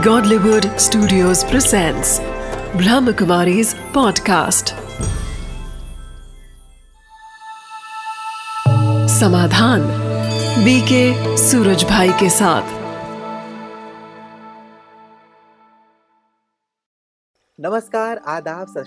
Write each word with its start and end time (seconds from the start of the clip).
Godlywood 0.00 0.78
Studios 0.80 1.44
presents 1.44 2.20
Brahmakumari's 2.72 3.74
podcast. 3.74 4.72
समाधान 9.08 9.80
BK 10.64 11.36
Suraj 11.36 11.84
भाई 11.84 12.08
के 12.08 12.30
साथ। 12.30 12.62
नमस्कार, 17.60 18.20
आदाब, 18.26 18.66
सत 18.66 18.84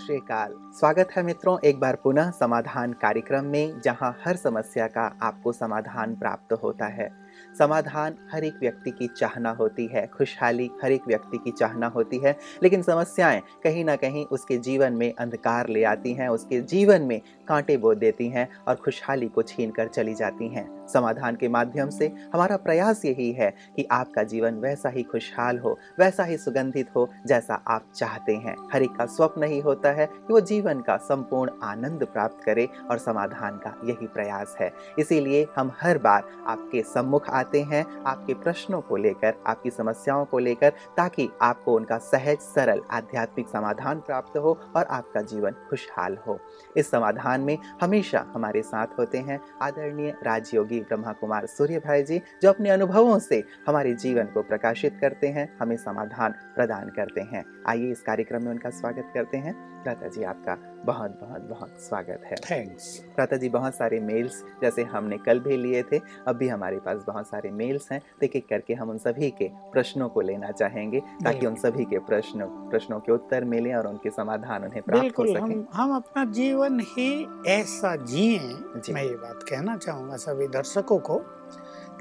स्वागत 0.79 1.07
है 1.17 1.23
मित्रों 1.23 1.57
एक 1.65 1.79
बार 1.79 1.95
पुनः 1.95 2.31
समाधान 2.31 2.93
कार्यक्रम 2.93 3.45
में, 3.45 3.81
जहाँ 3.81 4.21
हर 4.25 4.35
समस्या 4.35 4.87
का 4.87 5.19
आपको 5.21 5.51
समाधान 5.51 6.15
प्राप्त 6.15 6.53
होता 6.53 6.85
है। 6.85 7.22
समाधान 7.59 8.15
हर 8.31 8.43
एक 8.43 8.53
व्यक्ति 8.61 8.91
की 8.91 9.07
चाहना 9.07 9.51
होती 9.51 9.85
है, 9.85 10.07
खुशहाली 10.07 10.71
हर 10.83 10.91
एक 10.91 11.01
व्यक्ति 11.07 11.37
की 11.37 11.51
चाहना 11.51 11.87
होती 11.87 12.17
है, 12.17 12.37
लेकिन 12.63 12.81
समस्याएँ 12.81 13.41
कहीं 13.63 13.85
ना 13.85 13.95
कहीं 13.95 14.25
उसके 14.25 14.57
जीवन 14.57 14.93
में 14.93 15.13
अंधकार 15.13 15.69
ले 15.69 15.83
आती 15.83 16.13
हैं, 16.13 16.29
उसके 16.29 16.61
जीवन 16.61 17.01
में 17.01 17.21
कांटे 17.47 17.77
बो 17.77 17.95
देती 17.95 18.29
हैं 18.29 18.49
और 18.67 18.75
खुशहाली 18.75 19.27
को 19.27 19.41
छीन 19.41 19.71
कर 19.71 19.87
चली 19.87 20.13
जाती 20.13 20.47
हैं। 20.47 20.82
समाधान 20.87 21.35
के 21.35 21.47
माध्यम 21.47 21.89
से 21.89 22.07
हमारा 22.33 22.57
प्रयास 22.57 23.05
यही 23.05 23.31
है 23.31 23.49
कि 23.75 23.87
आपका 23.91 24.23
जीवन 24.23 24.55
वैसा 24.55 24.89
ही 24.89 25.03
खुशहाल 25.03 25.59
हो, 25.59 25.77
वैसा 25.99 26.23
ही 26.23 26.37
सुगंधित 26.37 26.89
हो 26.95 27.09
जैसा 27.27 27.61
आप 27.67 27.91
चाहते 27.95 28.35
हैं। 28.35 28.55
हर 28.73 28.83
एक 28.83 28.95
का 28.95 29.05
स्वप्न 29.05 29.43
ही 29.43 29.59
होता 29.59 29.91
है 29.91 30.05
कि 30.05 30.33
वो 30.33 30.39
जीवन 30.39 30.81
का 30.81 30.97
संपूर्ण 30.97 31.51
आनंद 31.63 32.03
प्राप्त 32.03 32.43
करे 32.43 32.67
और 32.91 32.97
समाधान 32.97 33.57
का 33.57 33.73
यही 33.85 34.07
प्रयास 34.07 34.55
है। 34.61 34.71
इसीलिए 34.99 35.47
हम 35.55 35.71
हर 35.81 35.97
बार 35.97 36.23
आपके 36.47 36.81
सम्मुख 36.83 37.29
आते 37.29 37.61
हैं, 37.61 37.85
आपके 38.03 38.33
प्रश्नों 38.33 38.81
को 38.81 38.97
लेकर, 38.97 39.33
आपकी 39.47 39.69
समस्याओं 39.69 40.25
को 40.25 40.39
लेकर, 40.39 40.69
ताकि 40.69 41.29
आपको 41.41 41.75
उनका 41.75 41.97
सहज, 41.97 42.37
सरल, 42.37 42.81
आध्यात्मिक 42.91 43.47
समाधान 43.47 43.99
प्राप्त 43.99 44.37
हो 44.37 44.57
और 44.75 44.83
आपका 44.83 45.21
जीवन 45.21 45.51
खुशहाल 45.69 46.17
हो। 46.27 46.39
इस 46.77 46.91
समाधान 46.91 47.41
में 47.41 47.57
हमेशा 47.81 48.25
हमारे 48.33 48.61
साथ 48.61 48.87
होते 48.99 49.17
हैं 49.17 49.39
आदरणीय 49.61 50.15
राजयोगी 50.23 50.72
ब्रह्मा 50.79 51.11
कुमार 51.11 51.45
सूर्य 51.45 51.79
भाई 51.79 52.03
जी 52.03 52.21
जो 52.41 52.49
अपने 52.49 52.69
अनुभवों 52.69 53.19
से 53.19 53.43
हमारे 53.67 53.93
जीवन 53.93 54.23
को 54.23 54.41
प्रकाशित 54.41 54.97
करते 55.01 55.27
हैं, 55.27 55.57
हमें 55.57 55.77
समाधान 55.77 56.31
प्रदान 56.31 56.89
करते 56.89 57.21
हैं। 57.21 57.45
आइए 57.67 57.91
इस 57.91 58.01
कार्यक्रम 58.01 58.43
में 58.43 58.51
उनका 58.51 58.69
स्वागत 58.69 59.11
करते 59.13 59.37
हैं। 59.37 59.83
दादा 59.85 60.07
जी, 60.07 60.23
आपका 60.23 60.72
बहुत 60.85 61.11
बहुत 61.21 61.41
बहुत 61.41 61.75
स्वागत 61.79 62.23
है। 62.25 62.35
थैंक्स 62.35 62.85
प्राता 63.15 63.37
जी 63.37 63.49
बहुत 63.49 63.75
सारे 63.75 63.99
मेल्स 63.99 64.41
जैसे 64.61 64.83
हमने 64.83 65.17
कल 65.17 65.39
भी 65.39 65.57
लिए 65.57 65.83
थे 65.83 65.99
अब 66.27 66.35
भी 66.35 66.47
हमारे 66.47 66.77
पास 66.77 67.03
बहुत 67.07 67.27
सारे 67.27 67.51
मेल्स 67.51 67.91
हैं। 67.91 67.99
तो 67.99 68.25
एक 68.25 68.35
एक 68.35 68.47
करके 68.47 68.73
हम 68.73 68.89
उन 68.89 68.97
सभी 68.97 69.29
के 69.31 69.49
प्रश्नों 69.71 70.09
को 70.09 70.21
लेना 70.21 70.51
चाहेंगे 70.51 70.99
ताकि 70.99 71.45
उन 71.45 71.55
सभी 71.55 71.85
के 71.85 71.99
प्रश्न 71.99 72.45
प्रश्नों 72.69 72.99
के 72.99 73.11
उत्तर 73.11 73.43
मिले 73.45 73.73
और 73.73 73.87
उनके 73.87 74.09
समाधान 74.09 74.63
उन्हें 74.63 74.81
प्राप्त 74.81 75.19
हो 75.19 75.25
सके। 75.25 75.39
हम 75.39 75.67
हम 75.73 75.95
अपना 75.95 76.25
जीवन 76.31 76.79
ही 76.89 77.09
ऐसा 77.47 77.95
जिए 77.95 78.39
जी। 78.77 78.93
मैं 78.93 79.03
ये 79.03 79.15
बात 79.15 79.43
कहना 79.43 79.77
चाहूँगा 79.77 80.15
सभी 80.17 80.47
दर्शकों 80.47 80.99
को। 80.99 81.21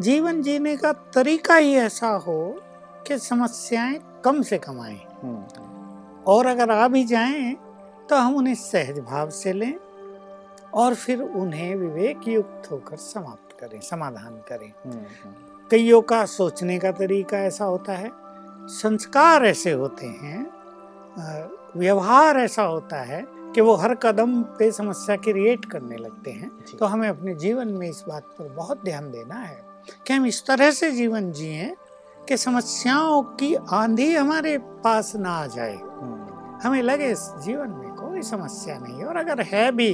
जीवन 0.00 0.42
जीने 0.42 0.76
का 0.76 0.92
तरीका 1.14 1.56
ही 1.56 1.74
ऐसा 1.78 2.08
हो 2.26 2.40
कि 3.06 3.18
समस्याएँ 3.18 3.98
कम 4.24 4.42
से 4.42 4.58
कम 4.58 4.80
आए। 4.80 5.00
हम्म, 5.22 6.22
और 6.26 6.46
अगर 6.46 6.70
आ 6.70 6.86
भी 6.88 7.04
जाएँ 7.04 7.56
तो 8.12 8.16
हम 8.16 8.34
उन्हें 8.36 8.54
सहज 8.54 8.98
भाव 8.98 9.30
से 9.30 9.52
लें 9.52 9.74
और 10.74 10.94
फिर 10.94 11.22
उन्हें 11.22 11.74
विवेक 11.76 12.28
युक्त 12.28 12.70
होकर 12.70 12.96
समाप्त 12.96 13.56
करें 13.60 13.80
समाधान 13.80 14.34
करें। 14.48 14.72
हम्म, 14.84 14.94
हम्म, 14.94 15.34
कईयों 15.70 16.02
का 16.02 16.24
सोचने 16.24 16.78
का 16.78 16.92
तरीका 16.92 17.38
ऐसा 17.38 17.64
होता 17.64 17.92
है 17.92 18.10
संस्कार 18.68 19.44
ऐसे 19.44 19.72
होते 19.72 20.06
हैं 20.06 20.46
व्यवहार 21.76 22.36
ऐसा 22.36 22.62
होता 22.62 22.96
है 22.96 23.24
कि 23.28 23.60
वो 23.60 23.74
हर 23.74 23.94
कदम 23.94 24.42
पे 24.42 24.70
समस्या 24.72 25.16
क्रिएट 25.16 25.64
करने 25.64 25.96
लगते 25.96 26.30
हैं। 26.30 26.50
तो 26.78 26.86
हमें 26.86 27.08
अपने 27.08 27.34
जीवन 27.34 27.68
में 27.68 27.88
इस 27.88 28.04
बात 28.08 28.22
पर 28.22 28.48
बहुत 28.48 28.84
ध्यान 28.84 29.10
देना 29.10 29.34
है 29.34 29.62
कि 30.06 30.12
हम 30.12 30.26
इस 30.26 30.46
तरह 30.46 30.70
से 30.70 30.90
जीवन 30.90 31.32
जिए 31.32 31.74
कि 32.28 32.36
समस्याओं 32.36 33.22
की 33.22 33.54
आंधी 33.54 34.14
हमारे 34.14 34.58
पास 34.58 35.16
ना 35.16 35.30
आ 35.30 35.46
जाए। 35.46 35.76
हम्म, 35.76 36.22
हमें 36.62 36.82
लगे 36.82 37.06
इस 37.06 37.30
जीवन 37.44 37.70
में 37.70 37.91
कोई 38.22 38.30
समस्या 38.30 38.78
नहीं 38.78 38.98
है। 38.98 39.04
और 39.04 39.16
अगर 39.16 39.40
है 39.42 39.70
भी 39.72 39.92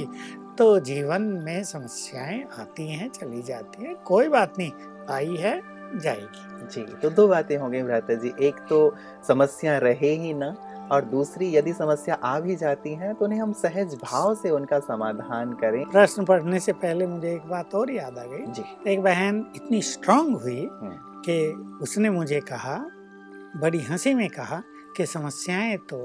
तो 0.57 0.79
जीवन 0.79 1.21
में 1.45 1.63
समस्याएँ 1.63 2.43
आती 2.59 2.87
हैं 2.91 3.09
चली 3.09 3.41
जाती 3.41 3.83
हैं। 3.83 3.95
कोई 4.05 4.27
बात 4.29 4.57
नहीं 4.59 4.71
आई 5.09 5.35
है 5.35 5.61
जाएगी। 5.95 6.67
जी 6.67 6.81
तो 7.01 7.09
दो 7.09 7.27
बातें 7.27 7.57
हो 7.57 7.69
गई 7.69 7.81
भ्राता 7.83 8.13
जी। 8.13 8.33
एक 8.41 8.55
तो 8.69 8.79
समस्या 9.27 9.77
रहे 9.77 10.13
ही 10.15 10.33
ना 10.33 10.49
और 10.91 11.05
दूसरी 11.05 11.49
यदि 11.55 11.73
समस्या 11.73 12.15
आ 12.15 12.39
भी 12.39 12.55
जाती 12.55 12.93
है 12.95 13.13
तो 13.13 13.25
उन्हें 13.25 13.39
हम 13.39 13.53
सहज 13.53 13.95
भाव 14.03 14.35
से 14.35 14.49
उनका 14.51 14.79
समाधान 14.79 15.53
करें। 15.53 15.83
प्रश्न 15.85 16.25
पढ़ने 16.25 16.59
से 16.59 16.73
पहले 16.73 17.07
मुझे 17.07 17.33
एक 17.33 17.49
बात 17.49 17.75
और 17.75 17.91
याद 17.91 18.17
आ 18.17 18.23
गई। 18.25 18.45
जी। 18.51 18.63
एक 18.87 19.01
बहन 19.01 19.45
इतनी 19.55 19.81
स्ट्रांग 19.81 20.35
हुई 20.35 20.59
हम्म। 20.61 21.21
कि 21.25 21.41
उसने 21.81 22.09
मुझे 22.09 22.39
कहा 22.39 22.77
बड़ी 23.57 23.79
हँसी 23.81 24.13
में 24.13 24.27
कहा 24.29 24.61
कि 24.97 25.05
समस्याएँ 25.05 25.77
तो 25.77 25.99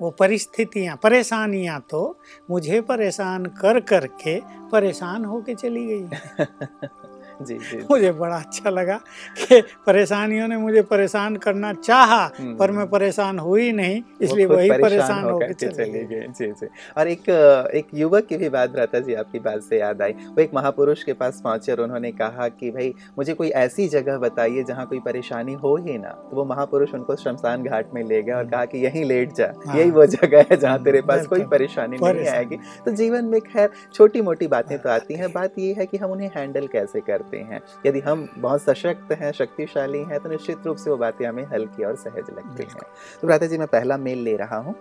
वो 0.00 0.10
परिस्थितियाँ 0.10 0.96
परेशानियाँ 1.02 1.80
तो 1.90 2.18
मुझे 2.50 2.80
परेशान 2.80 3.46
कर 3.46 3.80
करके 3.80 4.40
परेशान 4.70 5.24
होके 5.24 5.54
चली 5.54 5.86
गई। 5.86 6.08
जी 7.44 7.54
जी 7.60 7.78
मुझे 7.90 8.12
बड़ा 8.14 8.36
अच्छा 8.36 8.70
लगा 8.70 8.96
कि 9.38 9.60
परेशानियों 9.86 10.48
ने 10.48 10.56
मुझे 10.56 10.82
परेशान 10.84 11.36
करना 11.38 11.72
चाहा 11.74 12.22
हम्म। 12.38 12.56
पर 12.56 12.70
मैं 12.70 12.86
परेशान 12.88 13.38
हुई 13.38 13.70
नहीं 13.72 14.02
इसलिए 14.20 14.46
वही 14.46 14.70
परेशान 14.72 15.24
होकर 15.24 15.52
चली 15.54 16.04
गई 16.04 16.20
जी 16.30 16.46
जी। 16.52 16.66
और 16.98 17.08
एक 17.08 17.28
एक 17.74 17.86
युवक 17.94 18.26
की 18.26 18.36
भी 18.36 18.48
बात 18.48 18.70
भ्राता 18.70 18.98
जी 19.00 19.14
आपकी 19.14 19.38
बात 19.40 19.62
से 19.62 19.78
याद 19.78 20.02
आई। 20.02 20.12
वो 20.12 20.40
एक 20.42 20.54
महापुरुष 20.54 21.02
के 21.04 21.12
पास 21.14 21.40
पहुँचे 21.44 21.72
और 21.72 21.80
उन्होंने 21.80 22.10
कहा 22.12 22.48
कि 22.50 22.70
भाई 22.70 22.92
मुझे 23.18 23.34
कोई 23.34 23.48
ऐसी 23.56 23.86
जगह 23.88 24.18
बताइए 24.18 24.62
जहाँ 24.64 24.86
कोई 24.86 24.98
परेशानी 25.00 25.52
हो 25.54 25.76
ही 25.78 25.98
ना। 25.98 26.08
तो 26.30 26.36
वो 26.36 26.44
महापुरुष 26.44 26.94
उनको 26.94 27.16
शमशान 27.16 27.62
घाट 27.64 27.94
में 27.94 28.02
ले 28.04 28.22
गया 28.22 28.36
और 28.36 28.44
कहा 28.46 28.64
कि 28.64 28.78
यहीं 28.78 29.04
लेट 29.04 29.32
जा। 29.34 29.52
हाँ। 29.66 29.76
यही 29.76 29.90
वो 29.90 30.06
जगह 30.06 30.44
है 30.50 30.56
जहाँ 30.56 30.82
तेरे 30.84 31.00
पास 31.02 31.26
कोई 31.26 31.44
परेशानी 31.50 31.98
नहीं 32.02 32.26
आएगी। 32.28 32.56
तो 32.84 32.92
जीवन 32.92 33.24
में 33.24 33.40
खैर 33.42 33.70
छोटी 33.94 34.20
मोटी 34.22 34.46
बातें 34.46 34.78
तो 34.78 34.88
आती 34.88 35.14
हैं। 35.14 35.32
बात 35.32 35.58
ये 35.58 35.72
है 35.78 35.86
कि 35.86 35.96
हम 35.96 36.10
उन्हें 36.10 36.30
हैंडल 36.36 36.66
कैसे 36.66 37.00
करते 37.00 37.33
हैं। 37.38 37.60
यदि 37.86 38.00
हम 38.00 38.26
बहुत 38.38 38.62
सशक्त 38.62 39.12
हैं 39.12 39.32
शक्तिशाली 39.32 40.02
हैं 40.02 40.20
तो 40.20 40.28
निश्चित 40.28 40.66
रूप 40.66 40.76
से 40.76 40.90
वो 40.90 40.96
बातें 40.96 41.26
हमें 41.26 41.44
हल्की 41.44 41.84
और 41.84 41.96
सहज 41.96 42.30
लगती 42.30 42.62
हैं। 42.62 42.82
तो 43.22 43.26
भ्राता 43.26 43.46
जी 43.46 43.58
मैं 43.58 43.66
पहला 43.66 43.96
मेल 43.96 44.18
ले 44.18 44.36
रहा 44.36 44.56
हूँ। 44.56 44.74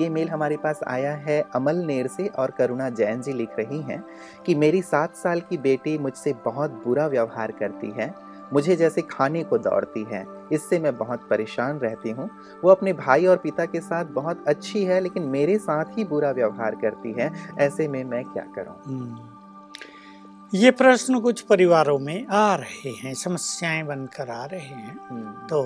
ये 0.00 0.08
मेल 0.08 0.28
हमारे 0.28 0.56
पास 0.56 0.80
आया 0.86 1.12
है 1.16 1.40
अमल 1.54 1.84
नेर 1.86 2.06
से 2.06 2.26
और 2.28 2.50
करुणा 2.50 2.88
जैन 2.90 3.22
जी 3.22 3.32
लिख 3.32 3.58
रही 3.58 3.80
हैं 3.82 4.04
कि 4.46 4.54
मेरी 4.54 4.82
सात 4.82 5.16
साल 5.16 5.40
की 5.40 5.58
बेटी 5.58 5.98
मुझसे 5.98 6.34
बहुत 6.44 6.82
बुरा 6.86 7.06
व्यवहार 7.06 7.52
करती 7.52 7.90
है। 7.90 8.12
मुझे 8.52 8.74
जैसे 8.76 9.02
खाने 9.02 9.42
को 9.42 9.58
दौड़ती 9.58 10.02
है। 10.04 10.24
इससे 10.52 10.78
मैं 10.78 10.96
बहुत 10.96 11.26
परेशान 11.30 11.78
रहती 11.78 12.10
हूँ। 12.10 12.28
वो 12.64 12.70
अपने 12.70 12.92
भाई 12.92 13.26
और 13.26 13.36
पिता 13.36 13.64
के 13.64 13.80
साथ 13.80 14.04
बहुत 14.04 14.44
अच्छी 14.48 14.84
है 14.84 15.00
लेकिन 15.00 15.22
मेरे 15.22 15.58
साथ 15.58 15.98
ही 15.98 16.04
बुरा 16.04 16.30
व्यवहार 16.30 16.74
करती 16.74 17.12
है। 17.12 17.32
ऐसे 17.58 17.88
में 17.88 18.04
मैं 18.04 18.24
क्या 18.24 18.44
करूँ? 18.56 18.76
हम्म। 18.86 19.33
ये 20.54 20.70
प्रश्न 20.70 21.20
कुछ 21.20 21.40
परिवारों 21.40 21.98
में 21.98 22.26
आ 22.26 22.54
रहे 22.54 22.90
हैं 22.90 23.14
समस्याएँ 23.14 23.82
बनकर 23.82 24.28
आ 24.30 24.44
रहे 24.44 24.60
हैं। 24.60 25.46
तो 25.50 25.62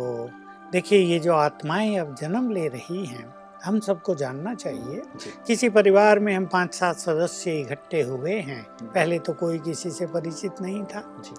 देखिए 0.72 0.98
ये 0.98 1.18
जो 1.18 1.32
आत्माएँ 1.32 1.96
अब 1.96 2.14
जन्म 2.14 2.50
ले 2.50 2.68
रही 2.68 3.04
हैं 3.06 3.34
हम 3.64 3.80
सबको 3.80 4.14
जानना 4.14 4.54
चाहिए। 4.54 5.02
किसी 5.46 5.68
परिवार 5.68 6.18
में 6.18 6.34
हम 6.34 6.46
पाँच 6.46 6.74
सात 6.74 6.96
सदस्य 6.96 7.58
इकट्ठे 7.60 8.00
हुए 8.02 8.34
हैं 8.40 8.62
पहले 8.82 9.18
तो 9.18 9.32
कोई 9.32 9.58
किसी 9.58 9.90
से 9.90 10.06
परिचित 10.06 10.60
नहीं 10.62 10.82
था। 10.84 11.02
जी। 11.18 11.34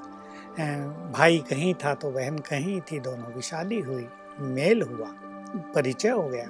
भाई 1.12 1.38
कहीं 1.50 1.74
था 1.74 1.94
तो 1.94 2.12
बहन 2.12 2.38
कहीं 2.38 2.82
थी 2.82 3.00
दोनों 3.00 3.32
की 3.32 3.42
शादी 3.42 3.80
हुई 3.80 4.08
मेल 4.40 4.82
हुआ 4.82 5.08
परिचय 5.76 6.10
हो 6.10 6.28
गया। 6.28 6.46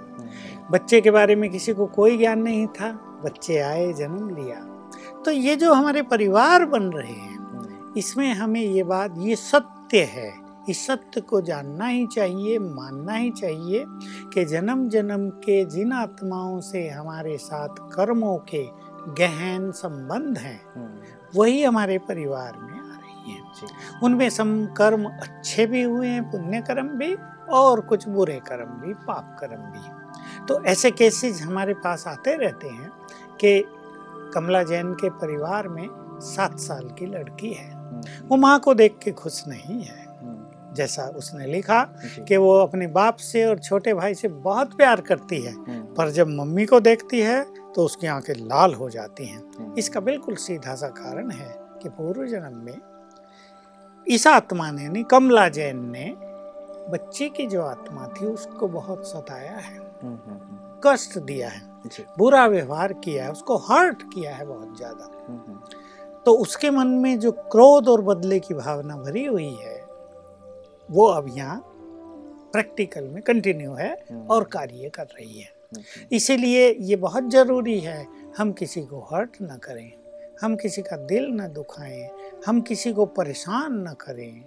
बच्चे 0.71 1.01
के 1.01 1.11
बारे 1.11 1.35
में 1.35 1.49
किसी 1.49 1.73
को 1.73 1.85
कोई 1.85 2.17
ज्ञान 2.17 2.41
नहीं 2.41 2.67
था। 2.67 2.91
बच्चे 3.23 3.57
आए 3.57 3.93
जन्म 3.93 4.35
लिया। 4.35 4.78
तो 5.25 5.31
ये 5.31 5.55
जो 5.55 5.73
हमारे 5.73 6.01
परिवार 6.01 6.65
बन 6.65 6.83
रहे 6.83 7.11
हैं 7.11 7.93
इसमें 7.97 8.33
हमें 8.33 8.61
ये 8.61 8.83
बात 8.83 9.13
ये 9.17 9.35
सत्य 9.35 10.01
है। 10.03 10.31
इस 10.69 10.85
सत्य 10.87 11.21
को 11.21 11.41
जानना 11.41 11.87
ही 11.87 12.05
चाहिए 12.07 12.57
मानना 12.59 13.13
ही 13.13 13.29
चाहिए 13.31 13.83
कि 14.33 14.45
जन्म 14.45 14.87
जन्म 14.89 15.29
के 15.29 15.63
जिन 15.65 15.93
आत्माओं 15.93 16.59
से 16.61 16.87
हमारे 16.89 17.37
साथ 17.37 17.69
कर्मों 17.93 18.37
के 18.37 18.63
गहन 19.19 19.71
संबंध 19.71 20.37
हैं 20.37 20.61
वही 21.35 21.63
हमारे 21.63 21.97
परिवार 21.97 22.57
में 22.57 22.73
आ 22.73 22.97
रही 22.97 23.31
हैं। 23.31 24.01
उनमें 24.03 24.29
सम 24.29 24.65
कर्म 24.77 25.05
अच्छे 25.05 25.65
भी 25.65 25.81
हुए 25.81 26.07
हैं 26.07 26.29
पुण्य 26.31 26.61
कर्म 26.61 26.87
भी 26.87 27.15
और 27.51 27.81
कुछ 27.81 28.07
बुरे 28.07 28.39
कर्म 28.47 28.69
भी 28.81 28.93
पाप 28.93 29.37
कर्म 29.39 29.61
भी। 29.71 30.45
तो 30.45 30.63
ऐसे 30.63 30.91
केसेस 30.91 31.41
हमारे 31.41 31.73
पास 31.73 32.07
आते 32.07 32.35
रहते 32.35 32.67
हैं 32.67 32.91
कि 33.41 33.59
कमला 34.33 34.63
जैन 34.63 34.93
के 34.93 35.09
परिवार 35.09 35.67
में 35.67 35.87
सात 36.21 36.59
साल 36.59 36.89
की 36.89 37.05
लड़की 37.05 37.53
है। 37.53 37.75
वो 38.25 38.37
माँ 38.37 38.59
को 38.59 38.73
देख 38.73 38.97
के 39.03 39.11
खुश 39.11 39.47
नहीं 39.47 39.83
है। 39.83 40.09
जैसा 40.73 41.03
उसने 41.03 41.45
लिखा 41.45 41.83
कि 42.27 42.37
वो 42.37 42.59
अपने 42.59 42.87
बाप 42.87 43.15
से 43.15 43.45
और 43.45 43.59
छोटे 43.59 43.93
भाई 43.93 44.13
से 44.13 44.27
बहुत 44.27 44.77
प्यार 44.77 45.01
करती 45.01 45.41
है 45.41 45.53
हम्म, 45.53 45.95
पर 45.95 46.09
जब 46.09 46.27
मम्मी 46.27 46.65
को 46.65 46.79
देखती 46.79 47.19
है 47.19 47.43
तो 47.75 47.85
उसकी 47.85 48.07
आँखें 48.07 48.33
लाल 48.33 48.73
हो 48.73 48.89
जाती 48.89 49.25
हैं। 49.25 49.43
हम्म, 49.59 49.73
इसका 49.77 49.99
बिल्कुल 49.99 50.35
सीधा 50.35 50.75
सा 50.75 50.87
कारण 50.87 51.31
है 51.31 51.55
कि 51.83 51.89
पूर्व 51.89 52.25
जन्म 52.25 52.57
में 52.57 52.77
इस 54.07 54.27
आत्मा 54.27 54.71
ने 54.71 54.83
यानी 54.83 55.03
कमला 55.03 55.49
जैन 55.49 55.89
ने 55.89 56.13
बच्चे 56.91 57.29
की 57.29 57.47
जो 57.47 57.61
आत्मा 57.61 58.07
थी 58.07 58.25
उसको 58.25 58.67
बहुत 58.67 59.07
सताया 59.07 59.57
है। 59.57 59.77
हम्म, 59.77 60.07
हम्म, 60.07 60.37
हम्म, 60.37 60.81
कष्ट 60.83 61.19
दिया 61.19 61.49
है। 61.49 61.68
बुरा 62.17 62.45
व्यवहार 62.47 62.93
किया 62.95 63.23
है, 63.23 63.31
उसको 63.31 63.57
हर्ट 63.59 64.01
किया 64.03 64.35
है 64.35 64.45
बहुत 64.45 64.77
ज़्यादा। 64.77 66.23
तो 66.25 66.33
उसके 66.35 66.69
मन 66.71 66.87
में 66.97 67.19
जो 67.19 67.31
क्रोध 67.31 67.87
और 67.89 68.01
बदले 68.03 68.39
की 68.39 68.53
भावना 68.53 68.95
भरी 68.97 69.25
हुई 69.25 69.53
है, 69.53 69.77
वो 70.89 71.05
अब 71.07 71.25
यहाँ 71.37 71.59
प्रैक्टिकल 72.53 73.03
में 73.03 73.21
कंटिन्यू 73.23 73.73
है 73.73 73.93
और 74.29 74.43
कार्य 74.43 74.89
कर 74.89 75.05
रही 75.05 75.39
है। 75.39 75.57
इसीलिए 76.11 76.69
ये 76.81 76.95
बहुत 76.97 77.29
ज़रूरी 77.31 77.79
है, 77.79 78.05
हम 78.37 78.51
किसी 78.51 78.81
को 78.81 78.99
हर्ट 79.11 79.37
न 79.41 79.57
करें, 79.63 79.91
हम 80.41 80.55
किसी 80.55 80.81
का 80.81 80.97
दिल 81.05 81.27
न 81.31 81.47
दुखाएँ, 81.53 82.09
हम 82.47 82.61
किसी 82.61 82.93
को 82.93 83.05
परेशान 83.05 83.79
न 83.81 83.93
करें। 84.01 84.43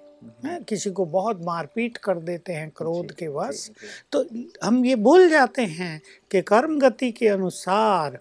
हैं? 0.46 0.62
किसी 0.64 0.90
को 0.90 1.04
बहुत 1.04 1.40
मारपीट 1.44 1.96
कर 1.96 2.18
देते 2.20 2.52
हैं 2.52 2.70
क्रोध 2.76 3.12
के 3.12 3.28
वश 3.28 3.70
तो 4.12 4.24
हम 4.64 4.84
ये 4.84 4.96
भूल 4.96 5.28
जाते 5.30 5.62
हैं 5.62 6.00
कि 6.30 6.42
कर्म 6.42 6.78
गति 6.80 7.10
के 7.12 7.28
अनुसार 7.28 8.18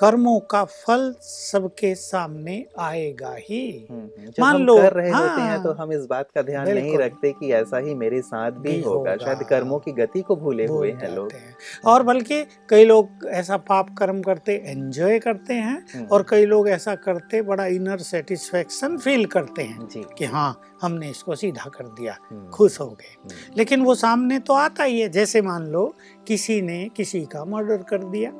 कर्मों 0.00 0.40
का 0.40 0.64
फल 0.64 1.14
सबके 1.20 1.94
सामने 1.94 2.66
आएगा 2.78 3.36
ही। 3.38 3.86
हम्म, 3.90 4.00
हम्म, 4.00 4.32
मान 4.40 4.62
लो, 4.62 4.76
कर 4.76 4.92
रहे 4.92 5.10
हाँ, 5.10 5.28
होते 5.28 5.42
हैं 5.42 5.50
हाँ, 5.50 5.62
तो 5.62 5.72
हम 5.72 5.92
इस 5.92 6.06
बात 6.06 6.28
का 6.34 6.42
ध्यान 6.42 6.68
नहीं 6.68 6.98
रखते 6.98 7.32
कि 7.32 7.52
ऐसा 7.52 7.78
ही 7.78 7.94
मेरे 7.94 8.20
साथ 8.20 8.50
भी 8.50 8.72
भी 8.72 8.80
होगा। 8.80 9.16
शायद 9.16 9.42
कर्मों 9.42 9.78
की 9.78 9.92
गति 9.92 10.22
को 10.22 10.36
भूले 10.36 10.66
हुए 10.66 10.90
हैं 10.92 11.14
लोग। 11.14 11.32
हैं। 11.32 11.56
और 11.86 12.02
बल्कि 12.02 12.46
कई 12.68 12.84
लोग 12.84 13.08
ऐसा 13.26 13.56
पाप 13.56 13.94
कर्म 13.98 14.22
करते 14.22 14.62
एंजॉय 14.66 15.18
करते 15.18 15.54
हैं 15.54 15.86
हम्म, 15.94 16.06
और 16.06 16.26
कई 16.28 16.44
लोग 16.44 16.68
ऐसा 16.68 16.94
करते 16.94 17.42
बड़ा 17.42 17.66
इनर 17.66 17.98
सेटिस्फेक्शन 17.98 18.98
फील 18.98 19.26
करते 19.26 19.62
हैं 19.62 19.88
जी। 19.88 20.04
कि 20.18 20.24
हाँ 20.24 20.60
हमने 20.82 21.10
इसको 21.10 21.34
सीधा 21.34 21.68
कर 21.68 21.84
दिया 21.84 22.18
खुश 22.52 22.80
हो 22.80 22.86
गए। 22.86 23.34
लेकिन 23.56 23.82
वो 23.82 23.94
सामने 23.94 24.38
तो 24.38 24.52
आता 24.54 24.84
ही 24.84 25.00
है 25.00 25.08
जैसे 25.08 25.42
मान 25.42 25.66
लो 25.66 25.94
किसी 26.26 26.62
ने 26.62 26.88
किसी 26.96 27.24
का 27.24 27.44
मर्डर 27.44 27.76
कर 27.76 27.98
दिया। 27.98 28.30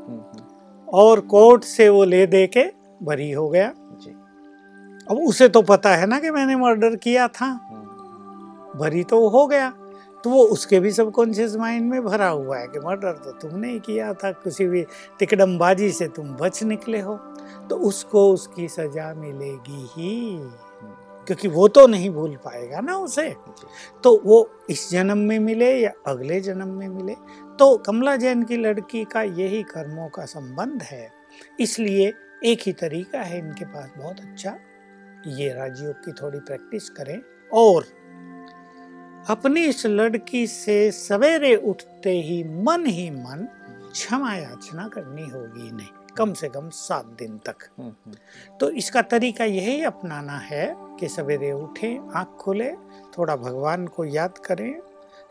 और 0.92 1.20
कोर्ट 1.20 1.64
से 1.64 1.88
वो 1.88 2.04
ले 2.04 2.26
दे 2.26 2.46
के 2.46 2.64
बरी 3.02 3.30
हो 3.30 3.48
गया। 3.48 3.72
जी। 3.78 4.10
अब 5.10 5.18
उसे 5.28 5.48
तो 5.48 5.62
पता 5.62 5.90
है 5.90 6.06
ना 6.06 6.20
कि 6.20 6.30
मैंने 6.30 6.56
मर्डर 6.56 6.96
किया 6.96 7.28
था। 7.28 7.60
बरी 7.70 8.80
भरी 8.80 9.04
तो 9.04 9.28
हो 9.28 9.46
गया। 9.46 9.70
तो 10.24 10.30
वो 10.30 10.42
उसके 10.42 10.80
भी 10.80 10.92
सबकॉन्शियस 10.92 11.56
माइंड 11.56 11.90
में 11.90 12.04
भरा 12.04 12.28
हुआ 12.28 12.58
है 12.58 12.66
कि 12.66 12.78
मर्डर 12.78 13.12
तो 13.12 13.30
तुमने 13.32 13.72
ही 13.72 13.78
किया 13.78 14.14
था। 14.14 14.30
किसी 14.30 14.66
भी 14.66 14.86
तिकड़मबाजी 15.18 15.92
से 15.92 16.08
तुम 16.08 16.28
बच 16.28 16.62
निकले 16.62 17.00
हो। 17.00 17.16
तो 17.70 17.76
उसको 17.76 18.32
उसकी 18.32 18.68
सजा 18.68 19.14
मिलेगी 19.14 19.88
ही। 19.96 20.38
क्योंकि 21.26 21.48
वो 21.48 21.68
तो 21.68 21.86
नहीं 21.86 22.10
भूल 22.10 22.36
पाएगा 22.36 22.80
ना 22.80 22.96
उसे। 22.96 23.34
तो 24.04 24.20
वो 24.24 24.50
इस 24.70 24.90
जन्म 24.90 25.18
में 25.18 25.38
मिले 25.38 25.72
या 25.80 25.92
अगले 26.06 26.40
जन्म 26.40 26.68
में 26.68 26.88
मिले 26.88 27.14
तो 27.58 27.76
कमला 27.76 28.16
जैन 28.16 28.42
की 28.42 28.56
लड़की 28.56 29.04
का 29.04 29.22
यही 29.22 29.62
कर्मों 29.62 30.08
का 30.08 30.24
संबंध 30.24 30.82
है। 30.82 31.10
इसलिए 31.60 32.12
एक 32.44 32.60
ही 32.62 32.72
तरीका 32.72 33.22
है 33.22 33.38
इनके 33.38 33.64
पास 33.64 33.90
बहुत 33.98 34.20
अच्छा। 34.20 34.56
ये 35.26 35.52
राजयोग 35.52 35.94
की 35.94 36.12
थोड़ी 36.12 36.38
प्रैक्टिस 36.38 36.90
करें। 36.90 37.20
और 37.52 37.84
अपनी 39.28 39.60
इस 39.60 39.86
लड़की 39.86 40.46
से 40.46 40.90
सवेरे 40.90 41.56
उठते 41.56 42.10
ही 42.10 42.42
मन 42.44 42.86
ही 42.86 43.10
मन 43.10 43.48
क्षमा 43.92 44.34
याचना 44.34 44.88
करनी 44.88 45.22
होगी 45.22 45.68
इन्हें 45.68 45.88
कम 46.16 46.32
से 46.32 46.48
कम 46.48 46.68
सात 46.68 47.04
दिन 47.04 47.38
तक। 47.38 47.56
हम्म, 47.78 47.88
हम्म, 47.88 48.14
तो 48.60 48.70
इसका 48.70 49.02
तरीका 49.02 49.44
यही 49.44 49.82
अपनाना 49.82 50.38
है 50.38 50.89
कि 51.00 51.08
सवेरे 51.08 51.52
उठें, 51.52 52.10
आँख 52.10 52.36
खोले, 52.40 52.70
थोड़ा 53.18 53.36
भगवान 53.36 53.86
को 53.86 54.04
याद 54.04 54.38
करें, 54.38 54.80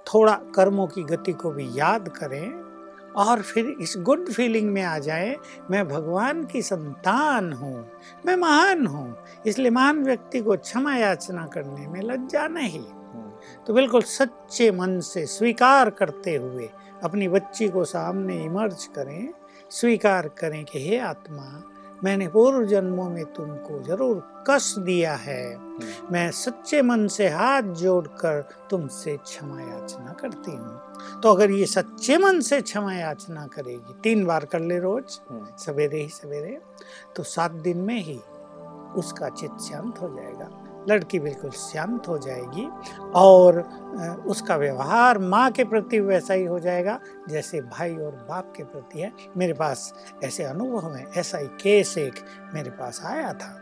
थोड़ा 0.05 0.33
कर्मों 0.55 0.87
की 0.87 1.03
गति 1.03 1.33
को 1.33 1.51
भी 1.51 1.69
याद 1.75 2.07
करें 2.09 2.69
और 3.17 3.41
फिर 3.41 3.75
इस 3.81 3.93
गुड 3.97 4.29
फीलिंग 4.29 4.69
में 4.69 4.81
आ 4.83 4.97
जाएँ, 4.99 5.35
मैं 5.71 5.87
भगवान 5.87 6.43
की 6.45 6.61
संतान 6.61 7.51
हूँ, 7.53 7.85
मैं 8.25 8.35
महान 8.35 8.85
हूँ, 8.87 9.15
इसलिए 9.47 9.69
महान 9.69 10.03
व्यक्ति 10.03 10.39
को 10.39 10.57
क्षमा 10.57 10.95
याचना 10.95 11.45
करने 11.45 11.87
में 11.87 12.01
लज्जा 12.01 12.47
नहीं। 12.47 12.83
तो 13.67 13.73
बिल्कुल 13.73 14.01
सच्चे 14.01 14.71
मन 14.71 14.99
से 14.99 15.25
स्वीकार 15.25 15.89
करते 15.89 16.35
हुए 16.35 16.69
अपनी 17.03 17.27
बच्ची 17.27 17.67
को 17.69 17.83
सामने 17.85 18.43
इमर्ज 18.43 18.85
करें, 18.95 19.29
स्वीकार 19.71 20.27
करें 20.37 20.63
कि 20.65 20.87
हे 20.87 20.97
आत्मा 20.99 21.43
मैंने 22.03 22.27
पूर्व 22.27 22.65
जन्मों 22.65 23.09
में 23.09 23.25
तुमको 23.25 23.81
ज़रूर 23.83 24.21
कष्ट 24.47 24.79
दिया 24.79 25.15
है। 25.15 25.53
हम्म, 25.53 26.13
मैं 26.13 26.29
सच्चे 26.31 26.81
मन 26.81 27.07
से 27.07 27.27
हाथ 27.29 27.73
जोड़कर 27.75 28.41
तुमसे 28.69 29.15
क्षमा 29.17 29.61
याचना 29.61 30.13
करती 30.13 30.51
हूँ। 30.51 31.21
तो 31.23 31.29
अगर 31.29 31.51
ये 31.51 31.65
सच्चे 31.65 32.17
मन 32.17 32.39
से 32.41 32.61
क्षमा 32.61 32.93
याचना 32.93 33.45
करेगी 33.47 33.93
तीन 34.03 34.25
बार 34.25 34.45
कर 34.45 34.59
ले 34.59 34.79
रोज 34.79 35.19
हम्म, 35.29 35.45
सवेरे 35.57 36.01
ही 36.01 36.09
सवेरे 36.09 36.59
तो 37.15 37.23
सात 37.23 37.51
दिन 37.51 37.77
में 37.77 37.99
ही 37.99 38.19
उसका 38.97 39.29
चित 39.29 39.59
शांत 39.61 40.01
हो 40.01 40.07
जाएगा। 40.09 40.49
लड़की 40.89 41.19
बिल्कुल 41.19 41.51
शांत 41.51 42.07
हो 42.07 42.17
जाएगी 42.17 42.67
और 43.15 43.59
उसका 44.27 44.55
व्यवहार 44.55 45.17
माँ 45.19 45.51
के 45.51 45.63
प्रति 45.63 45.99
वैसा 45.99 46.33
ही 46.33 46.45
हो 46.45 46.59
जाएगा 46.59 46.99
जैसे 47.29 47.61
भाई 47.61 47.95
और 47.95 48.11
बाप 48.29 48.53
के 48.57 48.63
प्रति 48.63 49.01
है। 49.01 49.11
मेरे 49.37 49.53
पास 49.53 49.93
ऐसे 50.23 50.43
अनुभव 50.43 50.93
है, 50.95 51.05
ऐसा 51.17 51.37
ही 51.37 51.47
केस 51.61 51.97
एक 51.97 52.25
मेरे 52.53 52.69
पास 52.71 53.01
आया 53.05 53.33
था। 53.33 53.55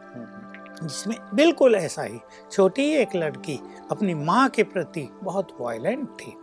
जिसमें 0.83 1.17
बिल्कुल 1.33 1.75
ऐसा 1.75 2.03
ही 2.03 2.19
छोटी 2.51 2.83
एक 2.93 3.15
लड़की 3.15 3.59
अपनी 3.91 4.13
माँ 4.13 4.47
के 4.49 4.63
प्रति 4.63 5.09
बहुत 5.23 5.57
वायलेंट 5.61 6.07
थी। 6.09 6.35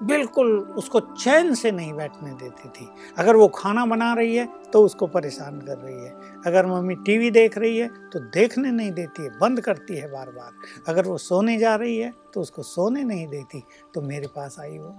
बिल्कुल 0.00 0.48
उसको 0.78 1.00
चैन 1.00 1.54
से 1.54 1.70
नहीं 1.72 1.92
बैठने 1.92 2.30
देती 2.32 2.68
थी। 2.70 2.88
अगर 3.18 3.36
वो 3.36 3.46
खाना 3.48 3.84
बना 3.86 4.12
रही 4.14 4.34
है 4.36 4.46
तो 4.72 4.82
उसको 4.84 5.06
परेशान 5.06 5.60
कर 5.60 5.78
रही 5.78 5.94
है। 5.96 6.10
अगर 6.46 6.66
मम्मी 6.66 6.94
टीवी 6.96 7.30
देख 7.30 7.56
रही 7.58 7.78
है 7.78 7.88
तो 8.12 8.20
देखने 8.30 8.70
नहीं 8.70 8.90
देती 8.92 9.22
है, 9.22 9.30
बंद 9.38 9.60
करती 9.60 9.96
है 9.96 10.10
बार 10.12 10.30
बार 10.30 10.52
अगर 10.88 11.06
वो 11.06 11.16
सोने 11.18 11.56
जा 11.58 11.74
रही 11.74 11.96
है 11.96 12.12
तो 12.34 12.40
उसको 12.40 12.62
सोने 12.64 13.04
नहीं 13.04 13.26
देती। 13.28 13.62
तो 13.94 14.02
मेरे 14.02 14.26
पास 14.26 14.56
आई 14.60 14.78
वो। 14.78 14.94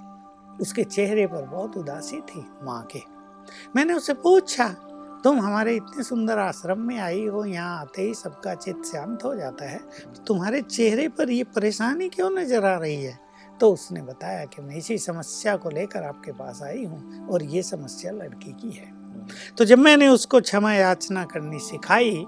उसके 0.62 0.84
चेहरे 0.84 1.26
पर 1.28 1.46
बहुत 1.46 1.78
उदासी 1.78 2.20
थी 2.24 2.46
माँ 2.64 2.82
के। 2.92 3.02
मैंने 3.76 3.94
उससे 3.94 4.14
पूछा, 4.16 4.68
तुम 5.24 5.40
हमारे 5.40 5.76
इतने 5.76 6.04
सुंदर 6.04 6.38
आश्रम 6.38 6.80
में 6.80 6.98
आई 7.00 7.26
हो, 7.26 7.44
यहाँ 7.46 7.80
आते 7.82 8.02
ही 8.02 8.14
सबका 8.14 8.54
चित्त 8.56 8.84
शांत 8.86 9.24
हो 9.24 9.36
जाता 9.36 9.70
है। 9.70 9.78
तो 9.78 10.24
तुम्हारे 10.24 10.62
चेहरे 10.62 11.08
पर 11.10 11.30
ये 11.30 11.44
परेशानी 11.46 12.10
क्यों 12.10 12.30
नज़र 12.32 12.66
आ 12.66 12.78
रही 12.78 13.04
है? 13.04 13.18
तो 13.62 13.72
उसने 13.74 14.02
बताया 14.02 14.46
कि 14.46 14.62
मैं 14.62 14.76
इसी 14.76 14.98
समस्या 14.98 15.56
को 15.56 15.70
लेकर 15.70 16.04
आपके 16.04 16.32
पास 16.32 16.62
आई 16.64 16.86
हूँ 16.86 17.28
और 17.28 17.44
ये 17.44 17.64
समस्या 17.64 18.12
लड़की 18.12 18.52
की 18.52 18.72
है। 18.72 18.92
तो 19.58 19.66
जब 19.66 19.78
मैंने 19.78 20.08
उसको 20.08 20.42
क्षमा 20.42 20.74
याचना 20.74 21.26
करनी 21.26 21.60
सिखाई 21.60 22.26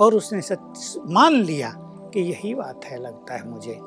और 0.00 0.14
उसने 0.14 0.40
सच 0.40 0.94
मान 1.06 1.32
लिया 1.32 1.72
कि 2.14 2.20
यही 2.20 2.54
बात 2.54 2.84
है 2.84 3.02
लगता 3.02 3.34
है 3.34 3.48
मुझे 3.48 3.78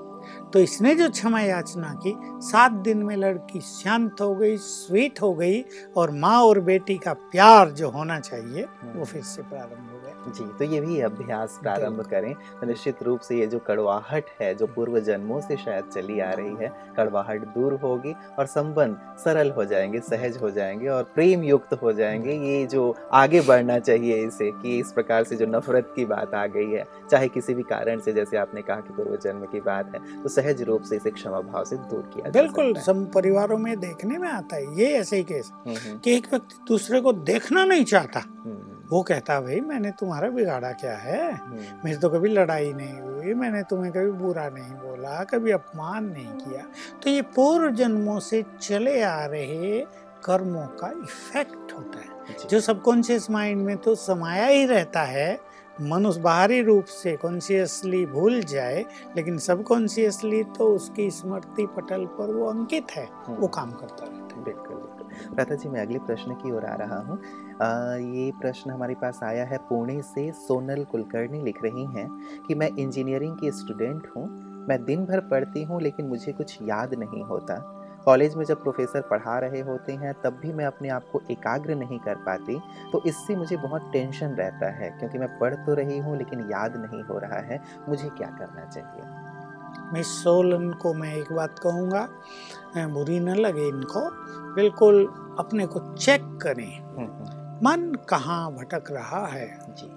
तो 0.54 0.60
इसने 0.60 0.96
जो 0.96 1.10
क्षमा 1.10 1.42
याचना 1.42 1.94
की 1.94 2.14
सात 2.42 2.72
दिन 2.72 3.04
में 3.04 3.16
लड़की 3.16 3.60
शांत 3.60 4.22
हो 4.22 4.36
गई 4.36 4.58
स्वीट 4.58 5.22
हो 5.22 5.34
गई 5.34 5.64
और 5.98 6.12
माँ 6.12 6.40
और 6.40 6.60
बेटी 6.60 6.98
का 6.98 7.14
प्यार 7.14 7.70
जो 7.70 7.90
होना 7.90 8.20
चाहिए 8.20 8.66
वो 8.96 9.06
फिर 9.06 9.24
से 9.24 9.42
प्रारंभ 9.42 9.90
हो 9.92 10.00
गया। 10.04 10.14
जी 10.28 10.46
तो 10.60 10.64
ये 10.64 10.82
भी 10.82 11.00
अभ्यास 11.02 11.60
प्रारंभ 11.62 12.02
करें। 12.02 12.34
तो 12.34 12.68
निश्चित 12.68 13.04
रूप 13.04 13.20
से 13.20 13.38
ये 13.38 13.48
जो 13.48 13.60
कड़वाहट 13.60 14.26
है 14.42 14.56
जो 14.56 14.68
पूर्व 14.68 15.00
जन्मों 15.00 15.42
से 15.42 15.58
शायद 15.58 15.86
चली 15.86 16.20
आ 16.20 16.32
रही 16.32 16.56
है 16.56 16.72
कड़वाहट 16.98 17.46
दूर 17.48 17.74
होगी 17.74 18.14
और 18.40 18.46
संबंध 18.46 18.98
सरल 19.20 19.52
हो 19.52 19.66
जाएँगे 19.66 20.00
सहज 20.00 20.38
हो 20.42 20.50
जाएँगे 20.52 20.88
और 20.88 21.04
प्रेम 21.04 21.44
युक्त 21.44 21.74
हो 21.74 21.94
जाएँगे। 21.94 22.34
ये 22.34 22.66
जो 22.66 22.96
आगे 23.14 23.42
बढ़ना 23.42 23.80
चाहिए 23.80 24.26
इसे 24.28 24.52
कि 24.52 24.80
इस 24.80 24.92
प्रकार 24.92 25.24
से 25.24 25.36
जो 25.36 25.46
नफरत 25.46 25.94
की 25.96 26.06
बात 26.06 26.34
आ 26.34 26.46
गई 26.46 26.72
है 26.72 26.86
चाहे 27.12 27.28
किसी 27.28 27.54
भी 27.54 27.64
कारण 27.64 28.00
से 28.00 28.14
जैसे 28.14 28.38
आपने 28.38 28.62
कहा 28.62 28.76
कि 28.76 28.94
पूर्व 28.94 29.16
जन्म 29.16 29.46
की 29.46 29.60
बात 29.62 29.96
है 29.96 30.22
तो 30.24 30.30
सहज 30.30 30.47
रूप 30.54 30.82
से 30.84 30.96
इसे 30.96 31.12
क्षमा 31.12 31.42
भाव 31.42 31.66
से 31.66 31.76
दूर 31.76 32.12
किया 32.14 32.30
बिल्कुल। 32.32 32.74
सब 32.74 33.12
परिवारों 33.14 33.58
में 33.58 33.80
देखने 33.80 34.18
में 34.18 34.30
आता 34.30 34.56
है 34.56 34.80
ये 34.80 34.86
ऐसे 34.98 35.18
ही 35.18 35.24
केस। 35.24 35.52
हम्म, 35.54 35.76
हम्म, 35.76 36.00
कि 36.00 36.16
एक 36.16 36.28
व्यक्ति 36.32 36.56
दूसरे 36.68 37.02
को 37.02 37.14
देखना 37.14 37.66
नहीं 37.66 37.86
चाहता 37.86 38.20
हम्म, 38.20 38.88
वो 38.90 39.04
कहता 39.04 39.42
भाई 39.42 39.60
मैंने 39.60 39.92
तुम्हारा 39.92 40.30
बिगाड़ा 40.30 40.72
क्या 40.72 40.96
है? 40.98 41.42
मेरी 41.86 41.98
तो 41.98 42.10
कभी 42.10 42.30
लड़ाई 42.30 42.74
नहीं 42.74 43.00
हुई 43.00 43.34
मैंने 43.34 43.64
तुम्हें 43.64 43.94
कभी 43.94 44.12
बुरा 44.12 44.50
नहीं 44.50 44.72
बोला 44.72 45.24
कभी 45.24 45.52
अपमान 45.52 46.06
नहीं 46.06 46.28
किया। 46.28 46.64
तो 47.04 47.10
ये 47.10 47.22
पूर्व 47.22 47.72
जन्मों 47.72 48.20
से 48.20 48.46
चले 48.62 49.02
आ 49.02 49.26
रहे 49.26 49.86
कर्मों 50.24 50.68
का 50.68 50.88
इफ़ेक्ट 50.88 51.74
होता 51.74 52.00
है। 52.00 52.18
जो। 52.50 52.60
सबकॉन्शियस 52.60 53.32
माइंड 53.32 53.62
में 53.66 53.78
तो 53.78 53.96
समाया 53.96 54.46
ही 54.46 54.66
रहता 54.66 55.02
है 55.02 55.40
मनुष्य 55.82 56.22
बाहरी 56.22 56.62
रूप 56.62 56.86
से 56.86 57.16
कॉन्शियसली 57.18 58.06
भूल 58.06 58.42
जाए 58.44 58.86
लेकिन 59.18 59.38
सब 59.38 59.64
कॉन्शियसली 59.64 60.44
तो 60.58 60.68
उसकी 60.76 61.10
स्मृति 61.12 61.66
पटल 61.76 62.06
पर 62.06 62.34
वो 62.34 62.50
अंकित 62.50 62.92
है 62.92 63.08
वो 63.30 63.48
काम 63.48 63.72
करता 63.72 64.06
रहता 64.06 64.36
है। 64.38 64.44
बिल्कुल 64.44 64.76
बिल्कुल। 64.76 65.56
जी 65.58 65.70
मैं 65.70 65.82
अगले 65.82 66.00
प्रश्न 66.00 66.34
की 66.34 66.52
ओर 66.52 66.66
आ 66.66 66.76
रहा 66.76 67.00
हूँ। 67.02 67.18
ये 68.16 68.32
प्रश्न 68.42 68.72
हमारे 68.72 68.96
पास 68.96 69.20
आया 69.24 69.46
है 69.46 69.58
पुणे 69.58 70.02
से 70.02 70.32
सोनल 70.32 70.84
कुलकर्णी 70.84 71.44
लिख 71.44 71.64
रही 71.64 71.86
हैं 71.86 72.10
कि 72.48 72.56
मैं 72.56 72.70
इंजीनियरिंग 72.70 73.38
की 73.38 73.52
स्टूडेंट 73.52 74.08
हूँ 74.18 74.28
मैं 74.70 74.84
दिन 74.86 75.06
भर 75.06 75.20
पढ़ती 75.20 75.64
हूँ 75.64 75.82
लेकिन 75.82 76.06
मुझे 76.06 76.32
कुछ 76.32 76.58
याद 76.62 76.94
नहीं 76.94 77.24
होता। 77.24 77.56
कॉलेज 78.08 78.36
में 78.36 78.44
जब 78.46 78.62
प्रोफेसर 78.64 79.02
पढ़ा 79.02 79.38
रहे 79.40 79.62
होते 79.62 79.94
हैं 79.94 80.14
तब 80.24 80.40
भी 80.42 80.52
मैं 80.54 80.66
अपने 80.66 80.90
आप 80.90 81.10
को 81.12 81.22
एकाग्र 81.32 81.76
नहीं 81.76 82.00
कर 82.00 82.16
पाती। 82.26 82.58
तो 82.92 83.02
इससे 83.06 83.36
मुझे 83.36 83.58
बहुत 83.58 83.90
टेंशन 83.94 84.36
रहता 84.36 84.70
है 84.74 84.90
क्योंकि 84.90 85.18
मैं 85.18 85.28
पढ़ 85.40 85.56
तो 85.56 85.74
रही 85.74 85.98
हूँ 85.98 86.18
लेकिन 86.18 86.48
याद 86.52 86.78
नहीं 86.78 87.02
हो 87.04 87.18
रहा 87.20 87.40
है 87.48 87.60
मुझे 87.90 88.10
क्या 88.10 88.30
करना 88.40 88.66
चाहिए? 88.66 89.04
मिस 89.94 90.08
सोलन 90.24 90.72
को 90.74 90.94
मैं 90.94 91.14
एक 91.16 91.32
बात 91.34 91.60
कहूँगा 91.60 92.08
बुरी 92.78 93.20
न 93.20 93.36
लगे 93.36 93.68
इनको 93.68 94.10
बिल्कुल 94.56 95.06
अपने 95.40 95.66
को 95.66 95.80
चेक 95.96 96.24
करें। 96.44 96.78
हम्म, 96.78 97.00
हम्म, 97.00 97.68
मन 97.68 97.94
कहाँ 98.10 98.52
भटक 98.54 98.92
रहा 98.92 99.26
है? 99.28 99.48
जी। 99.70 99.92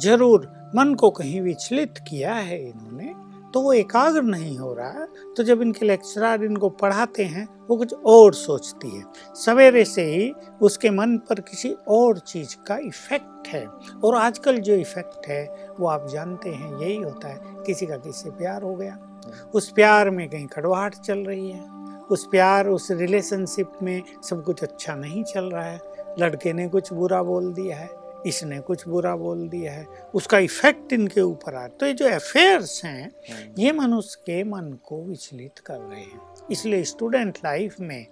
ज़रूर 0.00 0.46
मन 0.76 0.94
को 0.94 1.10
कहीं 1.10 1.40
विचलित 1.40 1.98
किया 2.08 2.34
है 2.34 2.58
इन्होंने 2.64 3.14
तो 3.56 3.60
वो 3.60 3.72
एकाग्र 3.72 4.22
नहीं 4.22 4.58
हो 4.58 4.74
रहा 4.74 5.06
तो 5.36 5.42
जब 5.42 5.62
इनके 5.62 5.86
लेक्चरार 5.86 6.44
इनको 6.44 6.68
पढ़ाते 6.68 7.24
हैं, 7.24 7.48
वो 7.70 7.76
कुछ 7.76 7.94
और 7.94 8.34
सोचती 8.34 8.90
है। 8.90 9.02
सवेरे 9.34 9.84
से 9.84 10.02
ही 10.04 10.32
उसके 10.62 10.90
मन 10.90 11.18
पर 11.18 11.40
किसी 11.40 11.74
और 11.88 12.18
चीज़ 12.18 12.56
का 12.66 12.76
इफ़ेक्ट 12.76 13.48
है। 13.48 13.66
और 14.04 14.16
आजकल 14.16 14.58
जो 14.58 14.74
इफ़ेक्ट 14.74 15.28
है, 15.28 15.68
वो 15.80 15.88
आप 15.88 16.08
जानते 16.08 16.50
हैं, 16.50 16.78
यही 16.78 16.96
होता 16.96 17.28
है, 17.28 17.40
किसी 17.44 17.86
का 17.86 17.96
किसी 17.96 18.22
से 18.22 18.30
प्यार 18.30 18.62
हो 18.62 18.74
गया। 18.74 19.20
उस 19.54 19.72
प्यार 19.72 20.10
में 20.10 20.30
कहीं 20.30 20.46
कड़वाहट 20.46 20.94
चल 20.94 21.18
रही 21.18 21.50
है। 21.50 21.70
उस 22.10 22.26
प्यार, 22.26 22.68
उस 22.68 22.90
रिलेशनशिप 22.90 23.70
में 23.82 24.02
सब 24.22 24.44
कुछ 24.44 24.62
अच्छा 24.62 24.94
नहीं 24.94 25.24
चल 25.24 25.44
रहा 25.44 25.64
है। 25.64 25.80
लड़के 26.18 26.52
ने 26.52 26.68
कुछ 26.68 26.92
बुरा 26.92 27.22
बोल 27.22 27.52
दिया 27.52 27.76
है। 27.76 28.05
इसने 28.26 28.58
कुछ 28.60 28.86
बुरा 28.88 29.14
बोल 29.16 29.48
दिया 29.48 29.72
है 29.72 29.86
उसका 30.14 30.38
इफ़ेक्ट 30.38 30.92
इनके 30.92 31.20
ऊपर 31.20 31.54
आ 31.54 31.66
तो 31.68 31.86
ये 31.86 31.92
जो 31.92 32.08
अफेयर्स 32.08 32.84
हैं 32.84 33.10
हम्म, 33.30 33.60
ये 33.62 33.72
मनुष्य 33.72 34.22
के 34.26 34.42
मन 34.44 34.72
को 34.84 35.02
विचलित 35.04 35.58
कर 35.58 35.78
रहे 35.78 36.00
हैं। 36.00 36.20
इसलिए 36.50 36.84
स्टूडेंट 36.84 37.38
लाइफ 37.44 37.80
में 37.80 38.06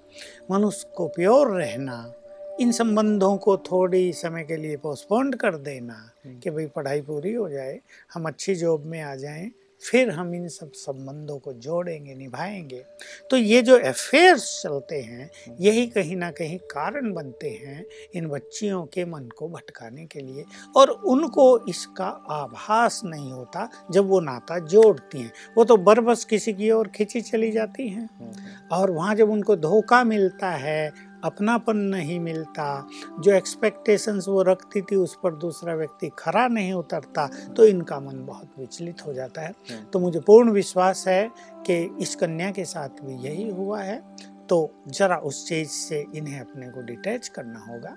मनुष्य 0.50 0.92
को 0.96 1.06
प्योर 1.08 1.50
रहना 1.56 2.14
इन 2.60 2.72
संबंधों 2.72 3.36
को 3.36 3.56
थोड़ी 3.56 4.12
समय 4.12 4.44
के 4.44 4.56
लिए 4.56 4.76
पोस्टपोन्ड 4.76 5.36
कर 5.36 5.56
देना 5.58 5.94
हम्म। 6.26 6.38
कि 6.38 6.50
भाई 6.50 6.66
पढ़ाई 6.66 7.00
पूरी 7.02 7.32
हो 7.32 7.48
जाए 7.48 7.78
हम 8.14 8.24
अच्छी 8.24 8.54
जॉब 8.54 8.84
में 8.86 9.00
आ 9.02 9.14
जाएँ 9.16 9.50
फिर 9.82 10.10
हम 10.10 10.34
इन 10.34 10.48
सब 10.48 10.72
संबंधों 10.72 11.38
को 11.38 11.52
जोड़ेंगे 11.52 12.14
निभाएँगे। 12.14 12.84
तो 13.30 13.36
ये 13.36 13.62
जो 13.62 13.78
अफेयर्स 13.78 14.62
चलते 14.62 15.00
हैं 15.00 15.30
यही 15.60 15.86
कहीं 15.86 16.16
ना 16.16 16.30
कहीं 16.30 16.58
कारण 16.58 17.12
बनते 17.12 17.50
हैं 17.50 17.86
इन 18.14 18.28
बच्चियों 18.28 18.84
के 18.86 19.04
मन 19.04 19.28
को 19.36 19.48
भटकाने 19.48 20.06
के 20.06 20.20
लिए। 20.20 20.44
और 20.76 20.90
उनको 20.90 21.66
इसका 21.68 22.06
आभास 22.30 23.00
नहीं 23.04 23.32
होता 23.32 23.68
जब 23.90 24.08
वो 24.08 24.20
नाता 24.20 24.58
जोड़ती 24.58 25.18
हैं। 25.18 25.32
वो 25.56 25.64
तो 25.64 25.76
बरबस 25.76 26.24
किसी 26.24 26.52
की 26.52 26.70
ओर 26.70 26.88
खिंची 26.88 27.20
चली 27.20 27.50
जाती 27.50 27.88
हैं। 27.88 28.08
हम्म, 28.20 28.32
और 28.72 28.90
वहाँ 28.90 29.14
जब 29.14 29.30
उनको 29.30 29.56
धोखा 29.56 30.04
मिलता 30.04 30.50
है 30.50 30.92
अपनापन 31.24 31.76
नहीं 31.76 32.18
मिलता। 32.20 32.66
जो 33.20 33.32
एक्सपेक्टेशंस 33.32 34.28
वो 34.28 34.42
रखती 34.42 34.82
थी 34.82 34.96
उस 34.96 35.16
पर 35.22 35.34
दूसरा 35.36 35.74
व्यक्ति 35.74 36.10
खरा 36.18 36.46
नहीं 36.48 36.72
उतरता 36.72 37.26
तो 37.56 37.64
इनका 37.64 38.00
मन 38.00 38.24
बहुत 38.26 38.50
विचलित 38.58 39.06
हो 39.06 39.12
जाता 39.12 39.42
है। 39.42 39.52
हम्म, 39.70 39.84
तो 39.84 39.98
मुझे 39.98 40.20
पूर्ण 40.20 40.50
विश्वास 40.50 41.04
है 41.08 41.30
कि 41.66 41.82
इस 42.00 42.14
कन्या 42.16 42.50
के 42.50 42.64
साथ 42.64 43.04
भी 43.04 43.14
यही 43.24 43.48
हुआ 43.50 43.80
है। 43.80 44.02
तो 44.48 44.70
जरा 44.88 45.16
उस 45.18 45.46
चीज़ 45.48 45.68
से 45.68 46.04
इन्हें 46.14 46.40
अपने 46.40 46.68
को 46.68 46.82
डिटैच 46.82 47.28
करना 47.28 47.58
होगा 47.60 47.96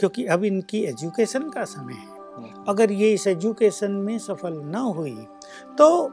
क्योंकि 0.00 0.24
अब 0.26 0.44
इनकी 0.44 0.82
एजुकेशन 0.84 1.48
का 1.50 1.64
समय 1.64 1.94
है। 1.94 2.08
हम्म, 2.36 2.64
अगर 2.68 2.92
ये 2.92 3.12
इस 3.12 3.26
एजुकेशन 3.26 3.92
में 3.92 4.18
सफल 4.18 4.60
न 4.66 4.74
हुई 4.96 5.16
तो 5.78 6.08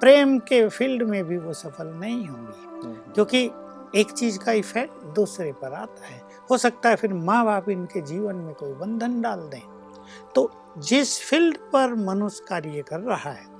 प्रेम 0.00 0.38
के 0.38 0.66
फ़ील्ड 0.68 1.02
में 1.02 1.22
भी 1.24 1.36
वो 1.38 1.52
सफल 1.52 1.86
नहीं 1.94 2.26
होंगी। 2.26 2.64
हम्म, 2.78 3.12
क्योंकि 3.12 3.48
एक 3.96 4.10
चीज़ 4.10 4.38
का 4.38 4.52
इफ़ेक्ट 4.52 5.04
दूसरे 5.14 5.52
पर 5.52 5.72
आता 5.72 6.06
है। 6.06 6.20
हो 6.50 6.56
सकता 6.58 6.88
है 6.88 6.96
फिर 6.96 7.12
माँ 7.14 7.44
बाप 7.44 7.68
इनके 7.70 8.00
जीवन 8.02 8.36
में 8.36 8.54
कोई 8.54 8.72
बंधन 8.72 9.20
डाल 9.20 9.48
दें। 9.48 9.60
तो 10.34 10.50
जिस 10.78 11.18
फ़ील्ड 11.20 11.56
पर 11.72 11.94
मनुष्य 11.96 12.44
कार्य 12.48 12.82
कर 12.88 13.00
रहा 13.00 13.30
है 13.30 13.52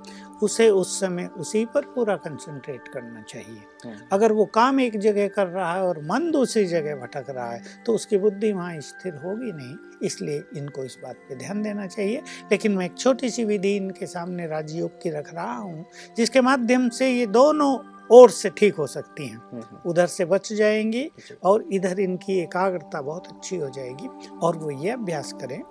उसे 0.43 0.69
उस 0.69 0.99
समय 0.99 1.25
उसी 1.37 1.63
पर 1.65 1.81
पूरा 1.85 2.15
कंसंट्रेट 2.15 2.87
करना 2.87 3.21
चाहिए। 3.21 3.61
हम्म, 3.85 3.95
अगर 4.11 4.31
वो 4.31 4.45
काम 4.45 4.79
एक 4.79 4.97
जगह 4.99 5.27
कर 5.27 5.47
रहा 5.47 5.71
है 5.73 5.83
और 5.83 5.99
मन 6.01 6.29
दूसरी 6.31 6.65
जगह 6.65 6.95
भटक 6.95 7.29
रहा 7.29 7.49
है 7.51 7.61
तो 7.85 7.93
उसकी 7.93 8.17
बुद्धि 8.17 8.51
वहाँ 8.53 8.79
स्थिर 8.81 9.15
होगी 9.15 9.51
नहीं। 9.51 9.75
इसलिए 10.03 10.43
इनको 10.57 10.83
इस 10.83 10.97
बात 11.03 11.15
पे 11.29 11.35
ध्यान 11.35 11.61
देना 11.61 11.87
चाहिए। 11.87 12.21
लेकिन 12.51 12.71
मैं 12.71 12.85
एक 12.85 12.97
छोटी 12.97 13.29
सी 13.29 13.45
विधि 13.45 13.75
इनके 13.75 14.05
सामने 14.05 14.47
राजयोग 14.47 15.01
की 15.01 15.09
रख 15.09 15.33
रहा 15.33 15.55
हूँ 15.55 15.85
जिसके 16.17 16.41
माध्यम 16.41 16.89
से 16.89 17.09
ये 17.09 17.25
दोनों 17.27 17.77
ओर 18.11 18.29
से 18.29 18.49
ठीक 18.49 18.75
हो 18.75 18.87
सकती 18.87 19.27
हैं। 19.27 19.37
हम्म, 19.37 19.61
हम्म, 19.61 19.89
उधर 19.89 20.07
से 20.07 20.25
बच 20.25 20.53
जाएँगी 20.53 21.11
और 21.43 21.65
इधर 21.71 21.99
इनकी 21.99 22.39
एकाग्रता 22.39 23.01
बहुत 23.01 23.27
अच्छी 23.27 23.55
हो 23.55 23.69
जाएगी। 23.69 24.29
और 24.43 24.57
वो 24.57 24.71
ये 24.71 24.89
अभ्यास 24.91 25.33
करें 25.33 25.61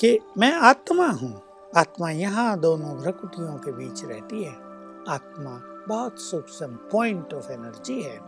कि 0.00 0.18
मैं 0.38 0.52
आत्मा 0.52 1.06
हूँ। 1.06 1.42
आत्मा 1.76 2.10
यहाँ 2.10 2.60
दोनों 2.60 2.96
भ्रकुटियों 2.96 3.54
के 3.54 3.72
बीच 3.72 4.04
रहती 4.04 4.44
है। 4.44 4.52
आत्मा 5.08 5.84
बहुत 5.88 6.20
सूक्ष्म 6.20 6.66
पॉइंट 6.66 7.34
ऑफ़ 7.34 7.52
एनर्जी 7.52 8.02
है। 8.02 8.18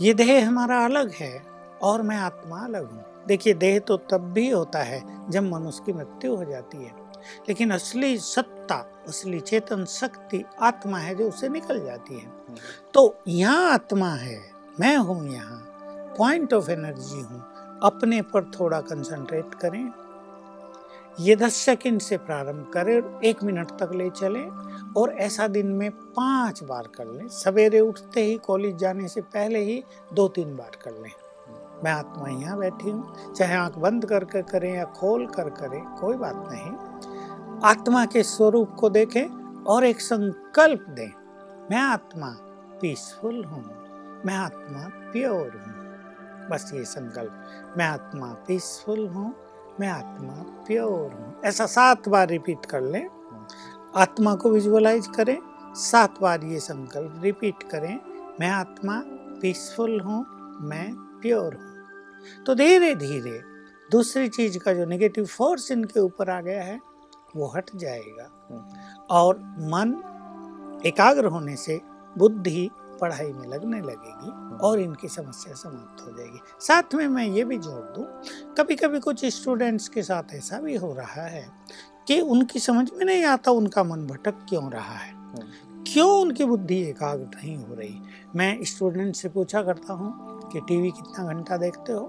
ये 0.00 0.14
देह 0.14 0.48
हमारा 0.48 0.84
अलग 0.84 1.10
है 1.10 1.42
और 1.82 2.02
मैं 2.02 2.16
आत्मा 2.16 2.64
अलग 2.64 2.90
हूँ। 2.90 3.04
देखिए 3.26 3.54
देह 3.54 3.78
तो 3.78 3.96
तब 3.96 4.20
भी 4.20 4.50
होता 4.50 4.78
है 4.78 5.30
जब 5.30 5.42
मनुष्य 5.42 5.82
की 5.86 5.92
मृत्यु 5.92 6.36
हो 6.36 6.44
जाती 6.44 6.78
है। 6.78 7.10
लेकिन 7.48 7.70
असली 7.70 8.18
सत्ता 8.18 9.04
असली 9.08 9.40
चेतन 9.40 9.84
शक्ति 9.84 10.44
आत्मा 10.60 10.98
है 10.98 11.14
जो 11.14 11.28
उसे 11.28 11.48
निकल 11.48 11.84
जाती 11.84 12.14
है। 12.14 12.26
हम्म, 12.26 12.39
तो 12.94 13.14
यहाँ 13.28 13.70
आत्मा 13.72 14.08
है, 14.08 14.38
मैं 14.80 14.96
हूँ 14.96 15.26
यहाँ। 15.28 15.58
पॉइंट 16.18 16.54
ऑफ़ 16.54 16.70
एनर्जी 16.70 17.20
हूँ। 17.20 17.40
अपने 17.82 18.20
पर 18.22 18.50
थोड़ा 18.50 18.80
कंसंट्रेट 18.80 19.54
करें। 19.54 19.92
ये 21.20 21.36
दस 21.36 21.54
सेकंड 21.54 22.00
से 22.00 22.16
प्रारंभ 22.16 22.70
करें 22.74 23.20
एक 23.24 23.42
मिनट 23.44 23.70
तक 23.70 23.90
ले 23.94 24.08
चलें 24.10 24.46
और 24.96 25.10
ऐसा 25.18 25.46
दिन 25.48 25.66
में 25.66 25.90
पाँच 25.90 26.62
बार 26.62 26.88
कर 26.96 27.06
लें। 27.06 27.28
सवेरे 27.28 27.80
उठते 27.80 28.24
ही 28.24 28.36
कॉलेज 28.36 28.76
जाने 28.76 29.08
से 29.08 29.20
पहले 29.20 29.58
ही 29.58 29.82
दो 30.14 30.28
तीन 30.28 30.56
बार 30.56 30.78
कर 30.84 30.92
लें। 30.92 31.10
मैं 31.84 31.92
आत्मा 31.92 32.28
यहाँ 32.30 32.58
बैठी 32.58 32.90
हूँ। 32.90 33.34
चाहे 33.34 33.54
आँख 33.54 33.78
बंद 33.78 34.04
करके 34.06 34.42
करें 34.42 34.74
या 34.74 34.84
खोल 34.84 35.26
कर 35.26 35.48
करें, 35.50 35.80
कोई 36.00 36.16
बात 36.16 36.44
नहीं। 36.50 37.60
आत्मा 37.64 38.04
के 38.06 38.22
स्वरूप 38.22 38.76
को 38.80 38.90
देखें 38.90 39.64
और 39.64 39.84
एक 39.84 40.00
संकल्प 40.00 40.86
दें। 40.88 41.10
मैं 41.70 41.78
आत्मा 41.78 42.28
पीसफुल 42.80 43.44
हूँ, 43.44 43.62
मैं 44.26 44.34
आत्मा 44.34 44.80
प्योर 45.12 45.52
हूँ। 45.56 46.48
बस 46.48 46.70
ये 46.74 46.84
संकल्प, 46.84 47.74
मैं 47.78 47.86
आत्मा 47.86 48.26
पीसफुल 48.48 49.06
हूँ, 49.08 49.34
मैं 49.80 49.88
आत्मा 49.88 50.32
प्योर 50.66 51.12
हूँ। 51.12 51.40
ऐसा 51.44 51.66
सात 51.66 52.08
बार 52.08 52.28
रिपीट 52.28 52.66
कर 52.66 52.80
लें। 52.80 53.06
आत्मा 53.94 54.34
को 54.34 54.50
विजुअलाइज 54.50 55.06
करें, 55.06 55.36
सात 55.74 56.20
बार 56.20 56.44
ये 56.44 56.60
संकल्प 56.60 57.20
रिपीट 57.22 57.62
करें। 57.62 57.98
मैं 58.40 58.50
आत्मा 58.50 59.02
पीसफुल 59.42 60.00
हूँ, 60.00 60.24
मैं 60.60 60.92
प्योर 61.22 61.54
हूँ। 61.54 62.44
तो 62.46 62.54
धीरे 62.54 62.94
धीरे 62.94 63.40
दूसरी 63.90 64.28
चीज़ 64.28 64.58
का 64.58 64.72
जो 64.72 64.84
नेगेटिव 64.84 65.26
फोर्स 65.26 65.70
इनके 65.70 66.00
ऊपर 66.00 66.30
आ 66.30 66.40
गया 66.40 66.62
है, 66.62 66.80
वो 67.36 67.46
हट 67.46 67.70
जाएगा। 67.74 68.30
और 69.10 69.38
मन 69.58 70.02
एकाग्र 70.86 71.26
होने 71.26 71.56
से 71.56 71.80
बुद्धि 72.18 72.70
पढ़ाई 73.00 73.32
में 73.32 73.48
लगने 73.48 73.80
लगेगी 73.80 74.56
और 74.56 74.80
इनकी 74.80 75.08
समस्या 75.08 75.54
समाप्त 75.54 76.06
हो 76.06 76.12
जाएगी। 76.12 76.38
साथ 76.60 76.94
में 76.94 77.08
मैं 77.08 77.24
ये 77.24 77.44
भी 77.44 77.58
जोड़ 77.58 77.96
दूँ 77.96 78.06
कभी 78.58 78.76
कभी 78.76 79.00
कुछ 79.00 79.24
स्टूडेंट्स 79.24 79.88
के 79.88 80.02
साथ 80.02 80.34
ऐसा 80.34 80.60
भी 80.60 80.76
हो 80.76 80.94
रहा 80.94 81.22
है 81.22 81.46
कि 82.06 82.20
उनकी 82.20 82.58
समझ 82.58 82.90
में 82.92 83.04
नहीं 83.04 83.24
आता 83.24 83.50
उनका 83.50 83.84
मन 83.84 84.06
भटक 84.06 84.34
क्यों 84.48 84.70
रहा 84.72 84.94
है। 84.94 85.14
क्यों 85.92 86.20
उनकी 86.20 86.44
बुद्धि 86.44 86.80
एकाग्र 86.82 87.24
नहीं 87.24 87.56
हो 87.56 87.74
रही? 87.74 88.00
मैं 88.36 88.64
स्टूडेंट 88.64 89.16
से 89.16 89.28
पूछा 89.28 89.62
करता 89.62 89.92
हूँ 89.92 90.40
कि 90.50 90.60
टीवी 90.60 90.90
कितना 90.90 91.24
घंटा 91.24 91.56
देखते 91.56 91.92
हो? 91.92 92.08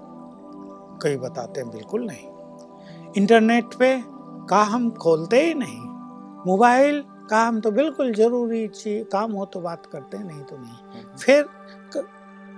कई 1.04 1.18
बताते 1.18 1.62
हैं 1.62 1.70
बिल्कुल 1.70 2.06
नहीं। 2.06 3.14
इंटरनेट 3.18 3.66
पे 3.66 4.04
का 4.50 4.64
हम 4.64 4.92
खोलते 4.92 5.46
ही 5.46 5.54
नहीं। 5.54 5.80
मोबाइल 6.48 7.04
का 7.32 7.44
हम 7.44 7.60
तो 7.62 7.72
बिल्कुल 7.72 8.14
ज़रूरी 8.14 8.68
चीज़ 8.70 9.04
काम 9.04 9.32
हो 9.32 9.46
तो 9.46 9.60
बात 9.62 9.86
करते 9.86 10.18
हैं, 10.18 10.26
नहीं 10.26 10.44
तो 10.44 10.58
नहीं। 10.58 11.04
फिर 11.18 11.46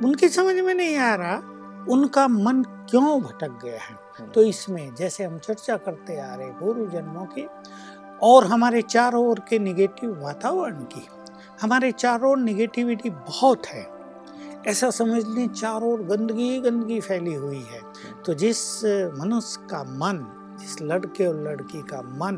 उनकी 0.06 0.30
समझ 0.30 0.56
में 0.56 0.74
नहीं 0.74 0.96
आ 0.98 1.14
रहा, 1.16 1.36
उनका 1.90 2.28
मन 2.28 2.64
क्यों 2.90 3.22
भटक 3.22 3.60
गया 3.64 3.80
है। 3.80 4.32
तो 4.32 4.44
इसमें 4.44 4.94
जैसे 4.96 5.24
हम 5.24 5.38
चर्चा 5.40 5.78
करते 5.78 6.20
आ 6.20 6.34
रहे 6.36 6.48
पूर्व 6.52 6.90
जन्मों 6.90 7.26
की, 7.28 7.48
और 8.24 8.46
हमारे 8.46 8.82
चारों 8.82 9.26
ओर 9.28 9.40
के 9.40 9.60
निगेटिव 9.60 10.22
वातावरण 10.24 10.84
की, 10.94 11.06
हमारे 11.62 11.92
चारों 11.92 12.36
निगेटिविटी 12.36 13.10
बहुत 13.10 13.66
है। 13.66 13.88
ऐसा 14.68 14.90
समझ 14.90 15.24
लें, 15.28 15.48
चारों 15.50 15.92
ओर 15.92 16.02
गंदगी 16.02 16.50
ही 16.50 16.60
गंदगी 16.62 17.00
फैली 17.00 17.34
हुई 17.34 17.64
है। 17.64 17.82
तो 18.26 18.34
जिस 18.34 18.84
मनुष्य 19.20 19.68
का 19.70 19.84
मन, 19.84 20.26
जिस 20.60 20.82
लड़के 20.82 21.28
और 21.28 21.42
लड़की 21.44 21.82
का 21.82 22.02
मन 22.02 22.38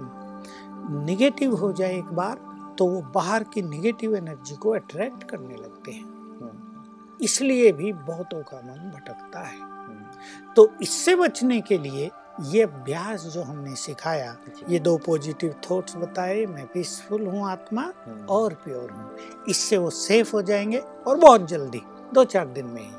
निगेटिव 0.89 1.55
हो 1.55 1.71
जाए 1.73 1.97
एक 1.97 2.05
बार 2.05 2.39
तो 2.77 2.85
वो 2.85 3.01
बाहर 3.01 3.43
की 3.43 3.61
निगेटिव 3.61 4.15
एनर्जी 4.15 4.55
को 4.55 4.69
अट्रैक्ट 4.69 5.23
करने 5.23 5.55
लगते 5.55 5.91
हैं। 5.91 6.03
हम्म, 6.03 7.23
इसलिए 7.23 7.71
भी 7.71 7.93
बहुतों 7.93 8.41
का 8.43 8.57
मन 8.57 8.91
भटकता 8.91 9.39
है। 9.39 9.59
हम्म, 9.59 10.53
तो 10.55 10.69
इससे 10.81 11.15
बचने 11.15 11.61
के 11.61 11.77
लिए 11.77 12.09
ये 12.41 12.61
अभ्यास 12.61 13.23
जो 13.25 13.41
हमने 13.41 13.75
सिखाया 13.75 14.37
ये 14.69 14.79
दो 14.79 14.97
पॉजिटिव 14.97 15.55
थॉट्स 15.71 15.95
बताए 15.95 16.45
मैं 16.45 16.65
पीसफुल 16.67 17.27
हूँ 17.27 17.49
आत्मा 17.49 17.81
हम्म, 17.81 18.25
और 18.25 18.53
प्योर 18.53 18.91
हूँ। 18.91 19.17
इससे 19.49 19.77
वो 19.77 19.89
सेफ़ 19.89 20.31
हो 20.33 20.41
जाएँगे 20.41 20.77
और 20.77 21.17
बहुत 21.17 21.47
जल्दी 21.47 21.81
दो 22.13 22.23
चार 22.23 22.47
दिन 22.47 22.65
में 22.65 22.81
ही। 22.81 22.91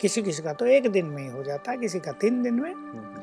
किसी 0.00 0.22
किसी 0.22 0.42
का 0.42 0.52
तो 0.52 0.66
एक 0.66 0.90
दिन 0.90 1.06
में 1.06 1.22
ही 1.22 1.28
हो 1.28 1.42
जाता 1.42 1.70
है 1.70 1.78
किसी 1.78 2.00
का 2.00 2.12
तीन 2.12 2.42
दिन 2.42 2.54
में। 2.54 2.74
हम्म, 2.74 3.22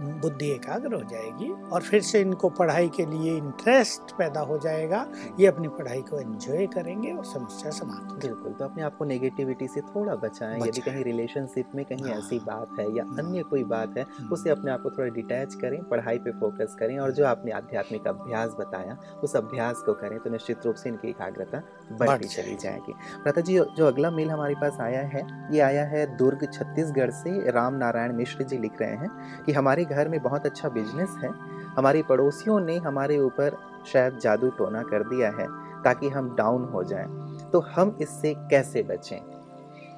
बुद्धि 0.00 0.50
एकाग्र 0.50 0.94
हो 0.94 1.00
जाएगी 1.00 1.50
और 1.52 1.82
फिर 1.82 2.02
से 2.02 2.20
इनको 2.20 2.48
पढ़ाई 2.48 2.88
के 2.88 3.06
लिए 3.06 3.36
इंटरेस्ट 3.36 4.12
पैदा 4.12 4.40
हो 4.40 4.58
जाएगा 4.58 5.06
ये 5.40 5.46
अपनी 5.46 5.68
पढ़ाई 5.68 6.02
को 6.02 6.20
एंजॉय 6.20 6.66
करेंगे 6.66 7.12
और 7.12 7.24
समस्या 7.24 7.70
समाप्त 7.70 8.26
बिल्कुल 8.26 8.52
तो 8.52 8.64
अपने 8.64 8.82
आप 8.82 8.96
को 8.96 9.04
नेगेटिविटी 9.04 9.68
से 9.68 9.80
थोड़ा 9.80 10.14
बचाएँ 10.14 10.60
यदि 10.60 10.80
कहीं 10.80 11.04
रिलेशनशिप 11.04 11.70
में 11.74 11.84
कहीं 11.84 12.04
हाँ। 12.04 12.18
ऐसी 12.18 12.38
बात 12.38 12.68
है 12.80 12.96
या 12.96 13.04
हाँ। 13.04 13.16
अन्य 13.18 13.42
कोई 13.42 13.64
बात 13.64 13.98
है 13.98 14.06
हम्म। 14.18 14.32
उससे 14.32 14.50
अपने 14.50 14.70
आप 14.70 14.82
को 14.82 14.90
थोड़ा 14.90 15.08
डिटैच 15.08 15.54
करें 15.54 15.82
पढ़ाई 15.84 16.18
पे 16.18 16.30
फोकस 16.30 16.76
करें 16.78 16.98
और 16.98 17.12
जो 17.12 17.26
आपने 17.26 17.52
आध्यात्मिक 17.52 18.06
अभ्यास 18.06 18.50
बताया 18.50 18.96
उस 19.24 19.36
अभ्यास 19.36 19.82
को 19.86 19.94
करें 19.94 20.18
तो 20.18 20.30
निश्चित 20.30 20.66
रूप 20.66 20.74
से 20.74 20.88
इनकी 20.88 21.08
एकाग्रता 21.08 21.62
बढ़ती 21.92 22.28
चली 22.28 22.44
जाएगी। 22.44 22.66
जाएगी 22.66 23.22
प्रता 23.22 23.40
जी 23.40 23.58
जो 23.58 23.86
अगला 23.86 24.10
मेल 24.10 24.30
हमारे 24.30 24.54
पास 24.54 24.78
आया 24.80 25.00
है 25.00 25.48
ये 25.52 25.60
आया 25.60 25.84
है 25.84 26.16
दुर्ग 26.16 26.48
छत्तीसगढ़ 26.52 27.10
से 27.10 27.50
राम 27.50 27.74
नारायण 27.74 28.12
मिश्र 28.12 28.44
जी 28.44 28.58
लिख 28.58 28.72
रहे 28.80 28.90
हैं 28.90 29.42
कि 29.44 29.52
हमारे 29.52 29.84
घर 29.86 30.08
में 30.08 30.20
बहुत 30.22 30.46
अच्छा 30.46 30.68
बिज़नेस 30.68 31.16
है। 31.24 31.30
हमारी 31.76 32.02
पड़ोसियों 32.02 32.60
ने 32.60 32.76
हमारे 32.78 33.18
ऊपर 33.18 33.56
शायद 33.92 34.18
जादू 34.18 34.50
टोना 34.50 34.82
कर 34.82 35.02
दिया 35.08 35.30
है 35.30 35.46
ताकि 35.84 36.08
हम 36.08 36.34
डाउन 36.36 36.64
हो 36.64 36.84
जाएँ। 36.84 37.06
तो 37.52 37.60
हम 37.70 37.96
इससे 38.02 38.34
कैसे 38.50 38.82
बचें? 38.82 39.18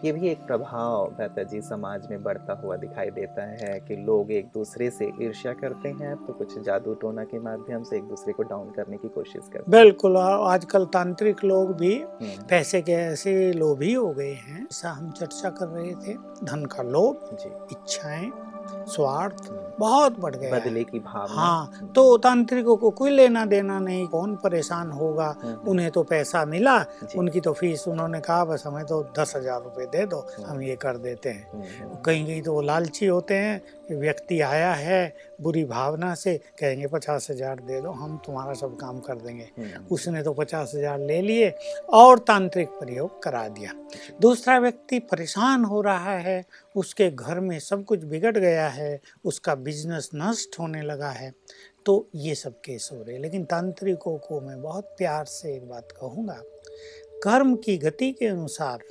ये 0.04 0.10
भी 0.12 0.28
एक 0.28 0.38
प्रभाव 0.46 1.06
भ्राता 1.10 1.42
जी 1.42 1.60
समाज 1.60 2.06
में 2.10 2.22
बढ़ता 2.22 2.52
हुआ 2.54 2.76
दिखाई 2.76 3.10
देता 3.10 3.42
है 3.52 3.78
कि 3.80 3.96
लोग 3.96 4.30
एक 4.32 4.50
दूसरे 4.54 4.90
से 4.90 5.10
ईर्ष्या 5.22 5.52
करते 5.52 5.88
हैं 6.00 6.14
तो 6.26 6.32
कुछ 6.32 6.58
जादू 6.58 6.94
टोना 6.94 7.24
के 7.24 7.38
माध्यम 7.38 7.82
से 7.82 7.96
एक 7.96 8.04
दूसरे 8.04 8.32
को 8.32 8.42
डाउन 8.42 8.70
करने 8.70 8.96
की 8.96 9.08
कोशिश 9.08 9.42
करते 9.42 9.58
हैं। 9.58 9.70
बिल्कुल 9.70 10.16
आजकल 10.16 10.84
तांत्रिक 10.84 11.44
लोग 11.44 11.74
भी 11.76 11.94
हम्म, 11.94 12.46
पैसे 12.50 12.82
के 12.82 12.92
ऐसे 12.92 13.52
लोभी 13.52 13.92
हो 13.94 14.08
गए 14.10 14.32
हैं। 14.32 14.62
ऐसा 14.62 14.90
हम 14.90 15.10
चर्चा 15.10 15.50
कर 15.50 15.66
रहे 15.68 15.94
थे 15.94 16.14
धन 16.44 16.64
का 16.72 16.82
लोभ 16.82 17.28
जी। 17.34 17.50
इच्छाएँ 17.72 18.30
स्वार्थ 18.88 19.48
हम्म, 19.48 19.60
बहुत 19.78 20.18
बढ़ 20.20 20.34
गया 20.36 20.50
बदले 20.50 20.84
की 20.84 20.98
भावना। 20.98 21.34
हाँ 21.34 21.90
तो 21.94 22.16
तांत्रिकों 22.18 22.76
को 22.76 22.90
कोई 22.90 23.10
लेना 23.10 23.44
देना 23.44 23.78
नहीं। 23.80 24.06
कौन 24.08 24.34
परेशान 24.36 24.90
होगा? 24.90 25.34
हम्म, 25.42 25.70
उन्हें 25.70 25.90
तो 25.90 26.02
पैसा 26.02 26.44
मिला। 26.44 26.76
उनकी 27.16 27.40
तो 27.40 27.52
फ़ीस 27.52 27.86
उन्होंने 27.88 28.20
कहा 28.20 28.44
बस 28.44 28.62
हमें 28.66 28.84
तो 28.84 29.02
दस 29.18 29.32
हज़ार 29.36 29.62
रुपये 29.62 29.86
दे 29.86 30.06
दो 30.06 30.26
हम्म। 30.38 30.48
हम 30.50 30.62
ये 30.62 30.76
कर 30.76 30.96
देते 30.98 31.28
हैं। 31.28 31.50
हम्म, 31.52 31.62
हम्म, 31.62 32.02
कहीं 32.04 32.26
कहीं 32.26 32.42
तो 32.42 32.52
वो 32.52 32.62
लालची 32.62 33.06
होते 33.06 33.34
हैं। 33.34 33.60
व्यक्ति 33.90 34.40
आया 34.40 34.72
है 34.74 35.16
बुरी 35.42 35.64
भावना 35.64 36.14
से 36.14 36.36
कहेंगे 36.60 36.86
पचास 36.86 37.26
हज़ार 37.30 37.60
दे 37.60 37.80
दो 37.80 37.90
हम 37.92 38.16
तुम्हारा 38.26 38.54
सब 38.54 38.76
काम 38.76 38.98
कर 39.00 39.14
देंगे। 39.16 39.48
हम्म, 39.58 39.84
उसने 39.86 40.22
तो 40.22 40.32
पचास 40.34 40.72
हज़ार 40.74 40.98
ले 41.00 41.20
लिए 41.22 41.52
और 41.92 42.18
तांत्रिक 42.20 42.68
प्रयोग 42.70 43.22
करा 43.22 43.46
दिया। 43.48 43.72
दूसरा 44.20 44.58
व्यक्ति 44.58 44.98
परेशान 45.06 45.64
हो 45.64 45.80
रहा 45.80 46.16
है 46.18 46.44
उसके 46.76 47.10
घर 47.10 47.40
में 47.40 47.58
सब 47.60 47.84
कुछ 47.84 48.04
बिगड़ 48.04 48.36
गया 48.38 48.68
है 48.68 49.00
उसका 49.24 49.54
बिज़नेस 49.54 50.10
नष्ट 50.14 50.58
होने 50.60 50.82
लगा 50.82 51.10
है 51.10 51.32
तो 51.86 52.08
ये 52.14 52.34
सब 52.34 52.60
केस 52.60 52.88
हो 52.92 53.02
रहे 53.02 53.18
लेकिन 53.18 53.44
तांत्रिकों 53.44 54.16
को 54.18 54.40
मैं 54.40 54.60
बहुत 54.62 54.94
प्यार 54.98 55.24
से 55.24 55.54
एक 55.56 55.68
बात 55.68 55.92
कहूँगा 55.92 56.40
कर्म 57.24 57.54
की 57.56 57.76
गति 57.78 58.10
के 58.12 58.26
अनुसार 58.26 58.82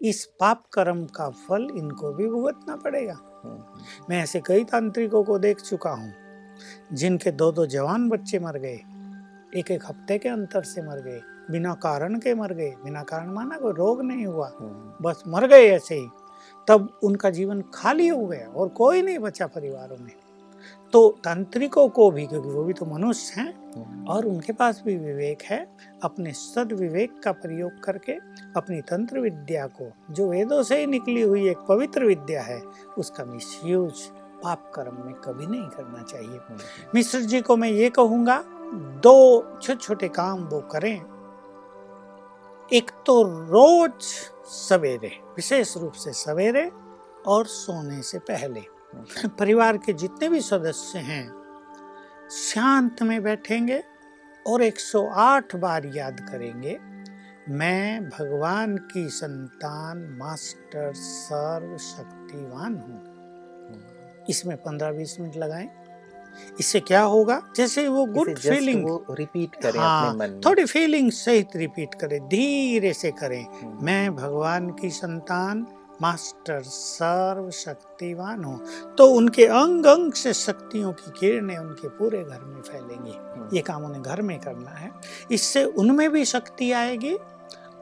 इस 0.00 0.24
पाप 0.40 0.62
कर्म 0.72 1.04
का 1.06 1.28
फल 1.38 1.66
इनको 1.76 2.12
भी 2.12 2.26
भुगतना 2.26 2.76
पड़ेगा। 2.76 3.14
हम्म, 3.44 3.62
मैं 4.10 4.22
ऐसे 4.22 4.40
कई 4.46 4.64
तांत्रिकों 4.64 5.24
को 5.24 5.38
देख 5.38 5.60
चुका 5.60 5.90
हूँ 5.90 6.12
जिनके 6.92 7.30
दो 7.30 7.50
दो 7.52 7.66
जवान 7.66 8.08
बच्चे 8.08 8.38
मर 8.38 8.58
गए 8.58 8.80
एक 9.56 9.70
एक 9.70 9.84
हफ़्ते 9.86 10.18
के 10.18 10.28
अंतर 10.28 10.62
से 10.62 10.82
मर 10.82 11.00
गए 11.02 11.20
बिना 11.50 11.74
कारण 11.74 12.18
के 12.18 12.34
मर 12.34 12.52
गए 12.54 12.70
बिना 12.84 13.02
कारण 13.02 13.30
माना 13.34 13.58
कोई 13.58 13.72
रोग 13.72 14.02
नहीं 14.02 14.26
हुआ 14.26 14.50
बस 15.02 15.22
मर 15.28 15.46
गए 15.48 15.68
ऐसे 15.68 15.94
ही 15.94 16.08
तब 16.68 16.88
उनका 17.02 17.30
जीवन 17.30 17.62
खाली 17.74 18.08
हो 18.08 18.26
गया 18.26 18.48
और 18.48 18.68
कोई 18.68 19.02
नहीं 19.02 19.18
बचा 19.18 19.46
परिवारों 19.46 19.96
में। 19.96 20.12
तो 20.92 21.08
तांत्रिकों 21.24 21.88
को 21.88 22.10
भी, 22.10 22.26
क्योंकि 22.26 22.48
वो 22.48 22.62
भी 22.64 22.72
तो 22.72 22.86
मनुष्य 22.86 23.40
हैं, 23.40 24.04
और 24.04 24.26
उनके 24.26 24.52
पास 24.52 24.82
भी 24.86 24.96
विवेक 24.96 25.42
है, 25.42 25.58
अपने 26.02 26.32
सद 26.32 26.72
विवेक 26.72 27.20
का 27.24 27.32
प्रयोग 27.32 27.82
करके 27.84 28.12
अपनी 28.56 28.80
तंत्र 28.80 29.20
विद्या 29.20 29.66
को, 29.66 29.90
जो 30.10 30.28
वेदों 30.30 30.62
से 30.62 30.78
ही 30.80 30.86
निकली 30.86 31.22
हुई 31.22 31.48
एक 31.50 31.58
पवित्र 31.58 32.04
विद्या 32.04 32.42
है, 32.42 32.60
उसका 32.98 33.24
मिसयूज 33.24 34.02
पाप 34.42 34.70
कर्म 34.74 35.02
में 35.06 35.14
कभी 35.14 35.46
नहीं 35.46 35.68
करना 35.68 36.02
चाहिए। 36.02 36.40
मिश्र 36.94 37.20
जी 37.20 37.40
को 37.40 37.56
मैं 37.56 37.68
ये 37.68 37.90
कहूँगा, 37.90 38.42
दो 39.02 39.40
छोटे 39.62 39.74
छोटे 39.74 40.08
काम 40.08 40.44
वो 40.44 40.60
करें। 40.60 40.94
एक 42.72 42.90
तो 43.06 43.22
रोज 43.22 44.02
सवेरे, 44.48 45.12
विशेष 45.36 45.76
रूप 45.76 45.92
से 45.92 46.12
सवेरे 46.12 46.70
और 47.26 47.46
सोने 47.46 48.02
से 48.02 48.18
पहले। 48.18 48.77
परिवार 49.38 49.76
के 49.76 49.92
जितने 49.92 50.28
भी 50.28 50.40
सदस्य 50.40 50.98
हैं 50.98 51.32
शांत 52.30 53.02
में 53.02 53.22
बैठेंगे 53.22 53.84
और 54.46 54.62
108 54.62 55.56
बार 55.56 55.86
याद 55.86 56.20
करेंगे 56.20 56.78
मैं 57.48 58.08
भगवान 58.08 58.76
की 58.76 59.08
संतान 59.08 60.16
मास्टर 60.18 60.92
सर्वशक्तिवान 60.94 62.74
हूँ। 62.74 64.24
इसमें 64.30 64.56
15-20 64.56 65.20
मिनट 65.20 65.36
लगाएँ। 65.36 65.68
इससे 66.60 66.80
क्या 66.80 67.02
होगा? 67.02 67.42
जैसे 67.56 67.88
वो 67.88 68.06
गुड 68.06 68.38
फीलिंग 68.38 68.98
रिपीट 69.10 69.54
करें 69.54 69.80
हाँ, 69.80 70.10
अपने 70.10 70.28
मन 70.28 70.32
में। 70.32 70.40
थोड़ी 70.40 70.64
फीलिंग 70.64 71.12
सहित 71.12 71.48
रिपीट 71.56 71.94
करें 71.94 72.28
धीरे 72.28 72.92
से 72.92 73.10
करें। 73.10 73.44
हम्म, 73.44 73.86
मैं 73.86 74.14
भगवान 74.16 74.70
की 74.70 74.90
संतान 74.90 75.66
मास्टर 76.02 76.62
सर्वशक्तिवान 76.62 78.44
हो 78.44 78.56
तो 78.98 79.06
उनके 79.06 79.44
अंग 79.44 79.86
अंग 79.86 80.12
से 80.12 80.32
शक्तियों 80.34 80.92
की 80.92 81.10
किरणें 81.10 81.56
उनके 81.58 81.88
पूरे 81.88 82.22
घर 82.24 82.40
में 82.40 82.60
फैलेंगी। 82.62 83.12
हम्म, 83.12 83.48
ये 83.56 83.62
काम 83.62 83.84
उन्हें 83.84 84.02
घर 84.02 84.22
में 84.22 84.38
करना 84.40 84.70
है। 84.70 84.90
इससे 85.30 85.64
उनमें 85.64 86.10
भी 86.10 86.24
शक्ति 86.24 86.72
आएगी 86.72 87.16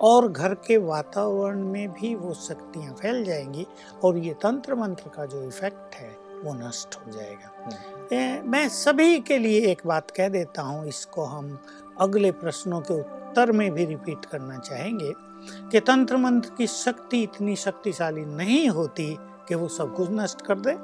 और 0.01 0.29
घर 0.29 0.55
के 0.55 0.77
वातावरण 0.77 1.63
में 1.65 1.93
भी 1.93 2.15
वो 2.15 2.35
शक्तियाँ 2.35 2.95
फैल 2.95 3.25
जाएँगी 3.25 3.67
और 4.05 4.19
ये 4.19 4.35
तंत्र 4.35 4.75
मंत्र 4.75 5.11
का 5.17 5.27
जो 5.27 5.43
इफ़ेक्ट 5.43 5.95
है 5.95 6.17
वो 6.45 6.55
नष्ट 6.55 6.95
हो 6.97 7.13
जाएगा। 7.13 7.51
हम्म, 7.65 8.17
ए, 8.17 8.43
मैं 8.45 8.69
सभी 8.69 9.21
के 9.21 9.39
लिए 9.39 9.61
एक 9.67 9.83
बात 9.87 10.11
कह 10.11 10.29
देता 10.29 10.63
हूँ 10.63 10.87
इसको 10.87 11.25
हम 11.25 11.59
अगले 12.01 12.33
प्रश्नों 12.33 12.81
के 12.81 12.95
उत्तर 12.95 13.53
में 13.53 13.71
भी 13.71 13.85
रिपीट 13.85 14.25
करना 14.25 14.59
चाहेंगे। 14.59 15.13
कि 15.73 15.81
तंत्र 15.81 16.17
मंत्र 16.17 16.51
की 16.59 16.67
शक्ति 16.67 17.23
इतनी 17.23 17.57
शक्तिशाली 17.57 18.25
नहीं 18.25 18.69
होती 18.69 19.17
कि 19.49 19.55
वो 19.55 19.69
सब 19.69 19.95
कुछ 19.95 20.09
नष्ट 20.11 20.43
कर 20.43 20.59
दे। 20.59 20.77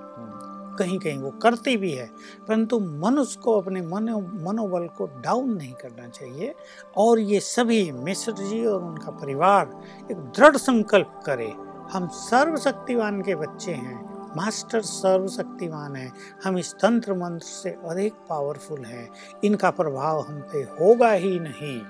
कहीं 0.79 0.98
कहीं 0.98 1.18
वो 1.18 1.31
करती 1.42 1.77
भी 1.77 1.90
है, 1.92 2.07
परंतु 2.48 2.79
मनुष्य 2.81 3.40
को 3.40 3.59
अपने 3.61 3.81
मनो, 3.83 4.20
मनोबल 4.44 4.87
को 4.88 5.07
डाउन 5.20 5.53
नहीं 5.53 5.72
करना 5.72 6.09
चाहिए 6.09 6.55
और 6.96 7.18
ये 7.20 7.40
सभी 7.40 7.90
मिश्र 7.92 8.33
जी 8.33 8.64
और 8.66 8.83
उनका 8.83 9.11
परिवार 9.12 9.81
एक 10.11 10.16
दृढ़ 10.16 10.57
संकल्प 10.57 11.20
करे, 11.27 11.53
हम 11.92 12.09
सर्वशक्तिवान 12.09 13.20
के 13.22 13.35
बच्चे 13.35 13.72
हैं, 13.72 14.01
मास्टर 14.37 14.81
सर्वशक्तिवान 14.81 15.96
है, 15.96 16.11
हम 16.44 16.59
इस 16.59 16.72
तंत्र 16.75 17.14
मंत्र 17.14 17.46
से 17.46 17.77
अधिक 17.85 18.14
पावरफुल 18.29 18.85
हैं, 18.85 19.09
इनका 19.44 19.70
प्रभाव 19.70 20.20
हम 20.20 20.40
पे 20.53 20.62
होगा 20.81 21.11
ही 21.12 21.38
नहीं। 21.38 21.81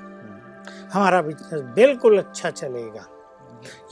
हमारा 0.93 1.23
बिज़नेस 1.23 1.63
बिल्कुल 1.63 2.19
अच्छा 2.19 2.51
चलेगा। 2.51 3.07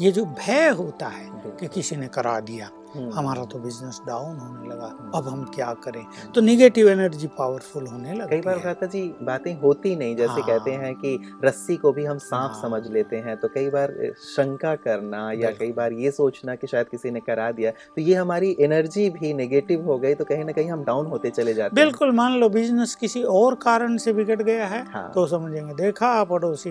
ये 0.01 0.13
जो 0.13 0.25
भय 0.25 0.69
होता 0.69 1.07
है 1.07 1.31
कि 1.61 1.69
किसी 1.69 1.97
ने 1.97 2.09
करा 2.09 2.41
दिया। 2.41 2.71
हमारा 3.15 3.45
तो 3.45 3.59
बिज़नेस 3.59 4.01
डाउन 4.07 4.39
होने 4.39 4.69
लगा 4.69 4.87
हम्म। 4.89 5.11
अब 5.15 5.29
हम 5.29 5.45
क्या 5.55 5.73
करें 5.85 6.05
तो 6.35 6.41
निगेटिव 6.41 6.89
एनर्जी 6.89 7.27
पावरफुल 7.39 7.87
होने 7.87 8.15
लगा 8.15 8.27
कई 8.27 8.41
बार 8.41 8.59
भ्राता 8.59 8.87
जी 8.87 9.03
बातें 9.23 9.53
होती 9.61 9.95
नहीं 9.97 10.17
जैसे 10.17 10.33
हाँ। 10.33 10.43
कहते 10.43 10.71
हैं 10.77 10.95
कि 10.95 11.19
रस्सी 11.45 11.77
को 11.77 11.93
भी 11.93 12.05
हम 12.05 12.19
सांप 12.21 12.51
हाँ। 12.53 12.61
समझ 12.63 12.83
लेते 12.89 13.17
हैं 13.19 13.37
तो 13.37 13.49
कई 13.49 13.69
बार 13.71 13.95
शंका 14.27 14.75
करना 14.79 15.21
या 15.35 15.51
कई 15.53 15.73
बार 15.73 15.93
ये 15.95 16.11
सोचना 16.13 16.55
कि 16.55 16.67
शायद 16.67 16.89
किसी 16.89 17.11
ने 17.11 17.21
करा 17.21 17.51
दिया 17.53 17.71
तो 17.71 18.03
ये 18.03 18.15
हमारी 18.15 18.57
एनर्जी 18.61 19.09
भी 19.11 19.33
निगेटिव 19.35 19.85
हो 19.85 19.99
गई 19.99 20.15
तो 20.15 20.25
कहीं 20.25 20.45
ना 20.45 20.53
कहीं 20.53 20.71
हम 20.71 20.85
डाउन 20.85 21.07
होते 21.07 21.31
चले 21.33 21.55
जाते 21.55 21.75
बिल्कुल 21.75 22.13
मान 22.15 22.39
लो 22.41 22.49
बिज़नेस 22.51 22.95
किसी 22.97 23.23
और 23.35 23.55
कारण 23.63 23.97
से 23.99 24.13
बिगड़ 24.13 24.41
गया 24.43 24.67
है 24.67 24.85
हाँ। 24.91 25.11
तो 25.15 25.27
समझेंगे 25.29 25.75
देखा 25.75 26.13
पड़ोसी 26.27 26.71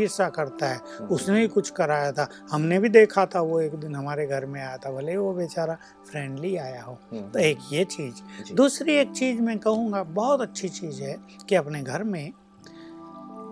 ईर्षा 0.00 0.28
करता 0.30 0.66
है 0.66 0.76
हम्म, 0.76 1.08
उसने 1.08 1.40
ही 1.40 1.48
कुछ 1.48 1.70
कराया 1.72 2.12
था 2.12 2.28
हमने 2.52 2.78
भी 2.78 2.88
देखा 2.90 3.26
था 3.26 3.40
वो 3.42 3.60
एक 3.60 3.74
दिन 3.76 3.94
हमारे 3.94 4.26
घर 4.26 4.46
में 4.46 4.60
आया 4.60 4.76
था 4.76 4.90
भले 4.92 5.16
वो 5.16 5.32
बेचारा 5.34 5.55
फ्रेंडली 6.10 6.56
आया 6.56 6.82
हो। 6.82 6.92
हम्म, 6.92 7.30
तो 7.30 7.38
एक 7.38 7.58
ये 7.72 7.84
चीज़। 7.84 8.52
दूसरी 8.54 8.94
एक 8.94 9.12
चीज़ 9.12 9.40
मैं 9.40 9.58
कहूँगा 9.58 10.02
बहुत 10.02 10.40
अच्छी 10.40 10.68
चीज़ 10.68 11.02
है 11.02 11.18
कि 11.48 11.54
अपने 11.54 11.82
घर 11.82 12.04
में 12.04 12.32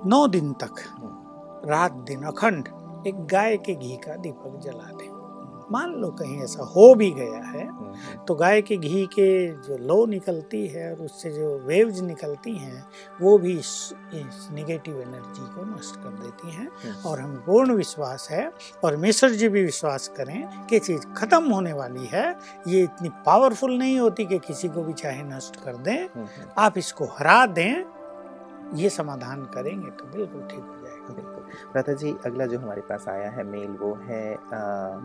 नौ 0.06 0.28
दिन 0.28 0.52
तक 0.52 0.74
रात 1.66 1.92
दिन 1.92 2.22
अखंड 2.22 2.68
एक 3.06 3.26
गाय 3.26 3.56
के 3.56 3.74
घी 3.74 3.96
का 3.96 4.16
दीपक 4.16 4.60
जला 4.64 4.93
मान 5.72 5.94
लो 5.94 6.08
कहीं 6.10 6.40
ऐसा 6.42 6.64
हो 6.66 6.94
भी 6.94 7.10
गया 7.10 7.38
है 7.40 7.66
हम्म, 7.68 8.24
तो 8.24 8.34
गाय 8.34 8.60
के 8.62 8.76
घी 8.76 9.04
के 9.06 9.26
जो 9.62 9.76
लो 9.78 10.04
निकलती 10.06 10.66
है 10.66 10.90
और 10.92 11.04
उससे 11.04 11.30
जो 11.30 11.48
वेव्स 11.66 12.00
निकलती 12.00 12.56
हैं 12.56 12.84
वो 13.20 13.36
भी 13.38 13.52
इस, 13.52 13.92
इस 14.14 14.48
निगेटिव 14.52 15.00
एनर्जी 15.00 15.46
को 15.54 15.64
नष्ट 15.74 15.96
कर 15.96 16.10
देती 16.22 16.50
हैं। 16.50 16.68
हम्म, 16.84 17.08
और 17.08 17.20
हम 17.20 17.36
पूर्ण 17.46 17.74
विश्वास 17.74 18.28
है 18.30 18.50
और 18.84 18.96
मिश्र 18.96 19.30
जी 19.30 19.48
भी 19.48 19.64
विश्वास 19.64 20.08
करें 20.08 20.66
कि 20.66 20.78
चीज़ 20.78 21.06
खत्म 21.16 21.50
होने 21.50 21.72
वाली 21.72 22.06
है 22.06 22.28
ये 22.68 22.82
इतनी 22.82 23.08
पावरफुल 23.26 23.76
नहीं 23.78 23.98
होती 23.98 24.26
कि 24.26 24.38
किसी 24.38 24.68
को 24.68 24.82
भी 24.82 24.92
चाहे 24.92 25.22
नष्ट 25.24 25.56
कर 25.56 25.76
दें। 25.76 26.04
हम्म, 26.04 26.26
आप 26.58 26.78
इसको 26.78 27.04
हरा 27.18 27.44
दें 27.46 27.84
ये 28.76 28.88
समाधान 28.90 29.44
करेंगे 29.44 29.90
तो 29.90 30.04
बिल्कुल 30.06 30.42
ठीक 30.42 30.60
हो 30.60 30.76
जाएगा। 30.84 31.33
भ्राता 31.72 31.92
जी 31.92 32.14
अगला 32.26 32.46
जो 32.46 32.58
हमारे 32.58 32.80
पास 32.80 33.08
आया 33.08 33.30
है 33.30 33.44
मेल 33.44 33.76
वो 33.80 33.94
है 34.02 34.38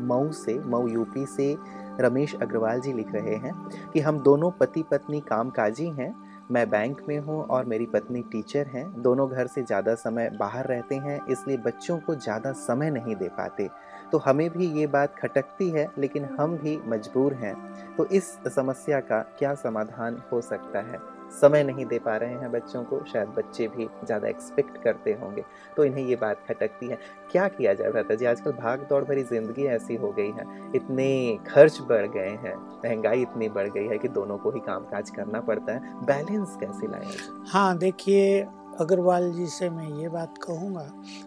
मऊ 0.08 0.32
से, 0.32 0.60
मऊ 0.60 0.88
यूपी 0.88 1.26
से 1.26 1.56
रमेश 2.02 2.36
अग्रवाल 2.42 2.80
जी 2.80 2.94
लिख 2.94 3.14
रहे 3.14 3.36
हैं 3.36 3.54
कि 3.94 4.00
हम 4.00 4.20
दोनों 4.20 4.52
पति 4.52 4.84
पत्नी 4.92 5.20
कामकाजी 5.22 5.88
हैं। 5.90 6.14
मैं 6.52 6.70
बैंक 6.70 7.02
में 7.10 7.18
हूँ 7.20 7.42
और 7.44 7.66
मेरी 7.66 7.86
पत्नी 7.86 8.22
टीचर 8.22 8.68
हैं। 8.68 9.02
दोनों 9.02 9.30
घर 9.30 9.48
से 9.48 9.64
ज़्यादा 9.64 9.94
समय 9.96 10.30
बाहर 10.30 10.68
रहते 10.68 10.96
हैं, 10.96 11.20
इसलिए 11.26 11.58
बच्चों 11.58 11.98
को 12.00 12.16
ज़्यादा 12.16 12.52
समय 12.52 12.90
नहीं 12.90 13.16
दे 13.16 13.28
पाते। 13.28 13.70
तो 14.12 14.18
हमें 14.18 14.50
भी 14.50 14.68
ये 14.80 14.88
बात 14.88 15.16
खटकती 15.16 15.70
है, 15.70 15.88
लेकिन 15.98 16.26
हम 16.40 16.58
भी 16.58 16.78
मजबूर 16.88 17.34
हैं। 17.34 17.56
तो 17.96 18.06
इस 18.06 18.32
समस्या 18.48 19.00
का 19.02 19.22
क्या 19.40 19.54
समाधान 19.56 20.22
हो 20.32 20.42
सकता 20.42 20.80
है? 20.82 21.00
समय 21.32 21.64
नहीं 21.64 21.86
दे 21.86 22.00
पा 22.00 22.16
रहे 22.18 22.34
हैं 22.34 22.52
बच्चों 22.52 22.84
को, 22.84 23.04
शायद 23.06 23.28
बच्चे 23.30 23.68
भी 23.68 23.88
ज़्यादा 24.06 24.28
एक्सपेक्ट 24.28 24.82
करते 24.84 25.12
होंगे। 25.14 25.44
तो 25.78 25.84
इन्हें 25.84 26.06
ये 26.06 26.16
बात 26.16 26.44
खटकती 26.48 26.88
है, 26.88 26.98
क्या 27.32 27.48
किया 27.48 27.74
जाए 27.74 27.92
भ्राता 27.92 28.16
जी 28.16 28.26
आजकल 28.26 28.52
भाग 28.54 28.86
दौड़ 28.90 29.04
भरी 29.04 29.24
ज़िंदगी 29.24 29.66
ऐसी 29.68 29.96
हो 29.96 30.12
गई 30.12 30.32
है, 30.32 30.46
इतने 30.76 31.40
खर्च 31.48 31.80
बढ़ 31.82 32.08
गए 32.08 32.30
हैं, 32.44 32.56
महँगाई 32.86 33.22
इतनी 33.22 33.50
बढ़ 33.50 33.70
गई 33.70 33.88
है 33.88 33.98
कि 33.98 34.08
दोनों 34.10 34.38
को 34.38 34.52
ही 34.52 34.60
कामकाज 34.60 35.10
करना 35.10 35.42
पड़ता 35.42 35.74
है। 35.74 36.06
बैलेंस 36.06 36.58
कैसे 36.60 36.88
लाया 36.88 37.04
जाए? 37.04 37.28
हाँ 37.52 37.78
देखिए 37.78 38.48
अग्रवाल 38.80 39.32
जी 39.34 39.46
से 39.48 39.70
मैं 39.70 39.88
ये 40.02 40.10
बात 40.10 40.38
कहूँगा 40.44 40.86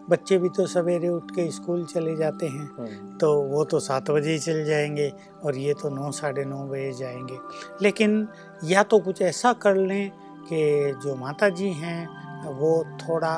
बच्चे 0.09 0.37
भी 0.37 0.49
तो 0.49 0.65
सवेरे 0.67 1.09
उठ 1.09 1.31
के 1.31 1.49
स्कूल 1.51 1.85
चले 1.85 2.15
जाते 2.15 2.47
हैं 2.47 2.69
हम्म, 2.77 3.17
तो 3.17 3.33
वो 3.43 3.63
तो 3.63 3.79
सात 3.79 4.11
बजे 4.11 4.31
ही 4.31 4.39
चल 4.39 4.63
जाएँगे 4.65 5.11
और 5.43 5.57
ये 5.57 5.73
तो 5.73 5.89
नौ 5.89 6.11
साढ़े 6.11 6.45
नौ 6.45 6.63
बजे 6.67 6.91
जाएँगे। 6.93 7.37
लेकिन 7.81 8.27
या 8.63 8.83
तो 8.83 8.99
कुछ 8.99 9.21
ऐसा 9.21 9.53
कर 9.53 9.75
लें 9.75 10.09
कि 10.49 10.93
जो 11.03 11.15
माता 11.15 11.49
जी 11.49 11.69
हैं 11.73 12.53
वो 12.53 12.83
थोड़ा 13.01 13.35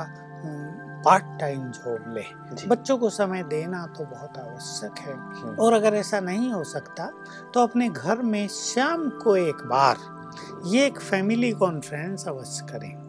पार्ट 1.06 1.40
टाइम 1.40 1.62
जॉब 1.72 2.14
ले। 2.14 2.24
बच्चों 2.68 2.98
को 2.98 3.10
समय 3.10 3.44
देना 3.44 3.86
तो 3.88 4.06
बहुत 4.06 4.38
आवश्यक 4.38 5.00
है। 5.00 5.14
हम्म, 5.14 5.56
और 5.56 5.74
अगर 5.74 5.94
ऐसा 5.94 6.20
नहीं 6.20 6.52
हो 6.52 6.64
सकता 6.64 7.12
तो 7.54 7.64
अपने 7.64 7.90
घर 7.90 8.22
में 8.22 8.48
शाम 8.48 9.10
को 9.24 9.36
एक 9.38 9.66
बार 9.66 10.14
ये 10.68 10.86
एक 10.86 11.00
फैमिली 11.00 11.52
कॉन्फ्रेंस 11.52 12.28
अवश्य 12.28 12.66
करें। 12.72 13.05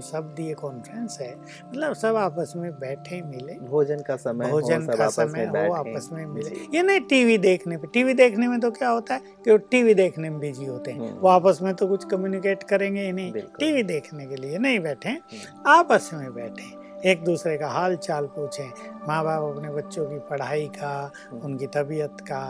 सब 0.00 0.34
दिए 0.34 0.54
कॉन्फ्रेंस 0.54 1.18
है। 1.20 1.36
मतलब 1.68 1.92
सब 1.92 2.16
आपस 2.16 2.52
में 2.56 2.72
बैठे 2.72 3.22
मिले। 3.22 3.52
भोजन 3.52 3.98
का 3.98 4.16
समय 4.16 4.50
भोजन 4.50 4.86
का 4.86 5.08
समय 5.08 5.44
हो 5.44 5.72
आपस 5.72 6.08
में 6.12 6.26
मिले। 6.26 6.76
ये 6.76 6.82
नहीं 6.82 7.00
टीवी 7.00 7.38
देखने 7.38 7.76
पे। 7.76 7.86
टीवी 7.86 8.14
देखने 8.14 8.48
में 8.48 8.60
तो 8.60 8.70
क्या 8.70 8.88
होता 8.88 9.14
है 9.14 9.20
कि 9.44 9.50
वो 9.50 9.56
टीवी 9.56 9.94
देखने 9.94 10.30
में 10.30 10.38
बिज़ी 10.40 10.64
होते 10.64 10.90
हैं। 10.90 11.00
हम्म। 11.00 11.20
वो 11.20 11.28
आपस 11.28 11.58
में 11.62 11.74
तो 11.74 11.88
कुछ 11.88 12.04
कम्युनिकेट 12.04 12.62
करेंगे 12.62 13.02
ही 13.02 13.12
नहीं। 13.12 13.32
टीवी 13.32 13.82
देखने 13.82 14.26
के 14.26 14.36
लिए 14.36 14.58
नहीं 14.58 14.80
बैठे 14.80 15.08
हम्म। 15.08 15.70
आपस 15.70 16.10
में 16.14 16.34
बैठे 16.34 16.81
एक 17.06 17.22
दूसरे 17.24 17.56
का 17.58 17.68
हाल 17.68 17.96
चाल 17.96 18.26
पूछें 18.26 18.68
माँ 19.08 19.22
बाप 19.24 19.42
अपने 19.42 19.70
बच्चों 19.70 20.04
की 20.06 20.18
पढ़ाई 20.30 20.66
का। 20.76 21.12
उनकी 21.44 21.66
तबीयत 21.66 22.20
का, 22.20 22.42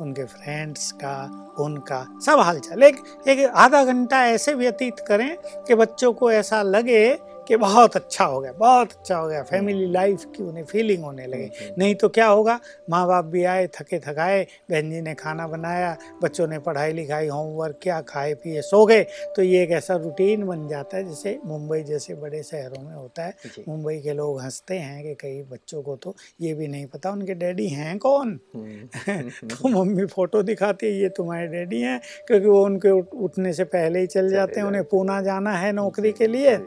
उनके 0.00 0.24
फ्रेंड्स 0.24 0.90
का, 0.92 1.14
उनका 1.60 2.04
सब 2.26 2.40
हाल 2.40 2.58
चाल 2.58 2.82
एक 2.82 3.02
एक 3.28 3.44
आधा 3.46 3.84
घंटा 3.84 4.24
ऐसे 4.26 4.54
व्यतीत 4.54 5.00
करें 5.08 5.36
कि 5.64 5.74
बच्चों 5.74 6.12
को 6.12 6.30
ऐसा 6.32 6.62
लगे 6.62 7.04
कि 7.48 7.56
बहुत 7.56 7.96
अच्छा 7.96 8.24
हो 8.24 8.40
गया 8.40 8.52
बहुत 8.52 8.92
अच्छा 8.92 9.16
हो 9.16 9.28
गया। 9.28 9.42
फैमिली 9.42 9.86
लाइफ 9.92 10.24
की 10.36 10.42
उन्हें 10.42 10.64
फीलिंग 10.64 11.04
होने 11.04 11.26
लगे। 11.26 11.44
हम्म, 11.44 11.74
नहीं 11.78 11.94
तो 11.94 12.08
क्या 12.08 12.26
होगा 12.26 12.60
माँ 12.90 13.06
बाप 13.06 13.24
भी 13.24 13.44
आए 13.44 13.66
थके 13.66 13.98
थकाए 13.98 14.46
बहन 14.70 14.90
जी 14.90 15.00
ने 15.00 15.14
खाना 15.14 15.46
बनाया 15.46 15.96
बच्चों 16.22 16.46
ने 16.46 16.58
पढ़ाई 16.58 16.92
लिखाई 16.92 17.28
होमवर्क 17.28 17.80
किया 17.82 18.00
खाए 18.00 18.34
पिए 18.34 18.62
सो 18.62 18.86
गए। 18.86 19.06
तो 19.36 19.42
ये 19.42 19.62
एक 19.62 19.70
ऐसा 19.70 19.96
रूटीन 19.96 20.44
बन 20.44 20.68
जाता 20.68 20.96
है 20.96 21.08
जैसे 21.08 21.38
मुंबई 21.46 21.82
जैसे 21.82 22.14
बड़े 22.14 22.42
शहरों 22.42 22.82
में 22.82 22.94
होता 22.94 23.22
है। 23.22 23.34
मुंबई 23.68 23.98
के 23.98 24.12
लोग 24.12 24.40
हँसते 24.40 24.74
हैं 24.74 25.02
कि 25.02 25.14
कई 25.14 25.42
बच्चों 25.42 25.82
को 25.82 25.96
तो 25.96 26.16
ये 26.40 26.54
भी 26.54 26.68
नहीं 26.68 26.86
पता 26.86 27.10
उनके 27.10 27.34
डैडी 27.34 27.68
हैं 27.68 27.98
कौन? 27.98 28.40
हम्म, 28.54 28.88
तो 29.44 29.68
मम्मी 29.68 30.06
फ़ोटो 30.06 30.42
दिखाती 30.42 30.86
है 30.86 30.92
ये 30.92 31.08
तुम्हारे 31.08 31.46
डैडी 31.46 31.80
हैं? 31.80 32.00
क्योंकि 32.26 32.46
वो 32.46 32.64
उनके 32.64 32.90
उठने 33.24 33.52
से 33.52 33.64
पहले 33.64 34.00
ही 34.00 34.06
चल 34.06 34.30
जाते 34.30 34.60
हैं 34.60 34.66
उन्हें 34.66 34.84
पूना 34.84 35.22
जाना 35.22 35.52
है 35.52 35.72
नौकरी 35.72 36.12
के 36.12 36.26
लिए। 36.26 36.56
जी, 36.56 36.64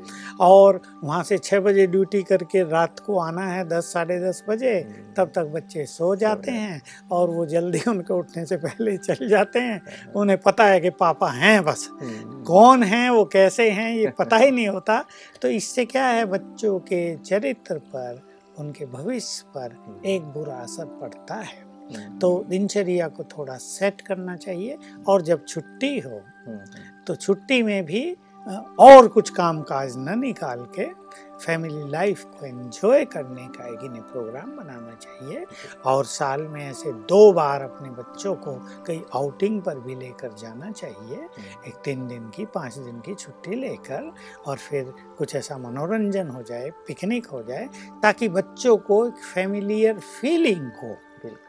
और 0.72 0.82
वहाँ 1.04 1.24
से 1.24 1.38
छः 1.38 1.60
बजे 1.60 1.88
ड्यूटी 1.88 2.22
करके 2.24 2.64
रात 2.64 3.00
को 3.00 3.20
आना 3.20 3.42
है 3.42 3.68
दस 3.68 3.94
साढ़े 3.94 4.20
दस 4.20 4.44
बजे 4.50 4.74
हम्म, 4.80 5.14
तब 5.18 5.32
तक 5.36 5.46
बच्चे 5.46 5.86
सो 5.86 6.16
जाते 6.16 6.52
हैं 6.52 6.82
और 7.12 7.30
वो 7.30 7.46
जल्दी 7.46 7.80
उनके 7.88 8.14
उठने 8.14 8.46
से 8.46 8.58
पहले 8.58 8.92
ही 8.92 8.98
चल 8.98 9.28
जाते 9.30 9.60
हैं। 9.60 9.82
उन्हें 10.16 10.38
पता 10.38 10.66
है 10.66 10.80
कि 10.80 10.90
पापा 10.90 11.30
हैं 11.32 11.64
बस। 11.64 11.90
हम्म, 12.02 12.44
कौन 12.44 12.84
हैं 12.84 13.10
वो 13.10 13.26
कैसे 13.26 13.70
हैं 13.72 13.92
ये 13.96 14.10
पता 14.20 14.38
ही 14.38 14.52
नहीं 14.52 14.68
होता। 14.68 15.06
तो 15.42 15.48
इससे 15.48 15.86
क्या 15.86 16.08
है 16.08 16.26
बच्चों 16.26 16.80
के 16.80 17.18
चरित्र 17.18 17.78
पर 17.78 18.22
उनके 18.60 18.86
भविष्य 18.86 19.44
पर 19.58 20.02
एक 20.06 20.22
बुरा 20.22 20.56
असर 20.56 20.86
पड़ता 20.86 21.36
है। 21.36 21.72
हम्म, 21.96 22.20
तो 22.20 22.46
दिनचर्या 22.50 23.08
को 23.08 23.24
थोड़ा 23.24 23.56
सेट 23.58 24.02
करना 24.02 24.36
चाहिए 24.36 24.78
और 25.08 25.22
जब 25.22 25.46
छुट्टी 25.46 26.00
हो 26.00 26.22
हम्म, 26.48 26.60
तो 27.08 27.16
छुट्टी 27.16 27.64
में 27.64 27.86
भी 27.86 28.18
और 28.80 29.08
कुछ 29.08 29.30
काम 29.30 29.62
काज 29.62 29.98
न 29.98 30.20
निकाल 30.20 30.60
के 30.60 31.02
फैमिली 31.46 31.90
लाइफ 31.90 32.24
को 32.24 32.46
एंजॉय 32.46 33.06
करने 33.06 33.48
का 33.48 33.68
एक 33.68 33.80
इन्हें 33.84 34.04
प्रोग्राम 34.04 34.52
बनाना 34.58 34.96
चाहिए। 34.96 35.46
और 35.86 36.06
साल 36.06 36.42
में 36.42 36.70
ऐसे 36.70 36.92
दो 36.92 37.34
बार 37.34 37.62
अपने 37.62 37.90
बच्चों 37.90 38.36
को 38.36 38.54
कहीं 38.84 39.02
आउटिंग 39.16 39.62
पर 39.62 39.80
भी 39.80 39.96
लेकर 39.96 40.34
जाना 40.34 40.72
चाहिए। 40.72 41.16
हम्म, 41.16 41.68
एक 41.68 41.74
तीन 41.86 42.08
दिन 42.08 42.30
की 42.30 42.46
पाँच 42.46 42.78
दिन 42.78 43.00
की 43.00 43.16
छुट्टी 43.16 43.56
लेकर 43.56 44.12
और 44.46 44.58
फिर 44.58 44.94
कुछ 45.18 45.36
ऐसा 45.36 45.58
मनोरंजन 45.58 46.28
हो 46.28 46.44
जाए 46.44 46.70
पिकनिक 46.88 47.28
हो 47.28 47.44
जाए 47.44 47.70
ताकि 48.04 48.30
बच्चों 48.30 48.78
को 48.78 49.08
एक 49.08 49.14
फैमिलियर 49.14 50.00
फीलिंग 50.00 50.72
हो। 50.84 50.98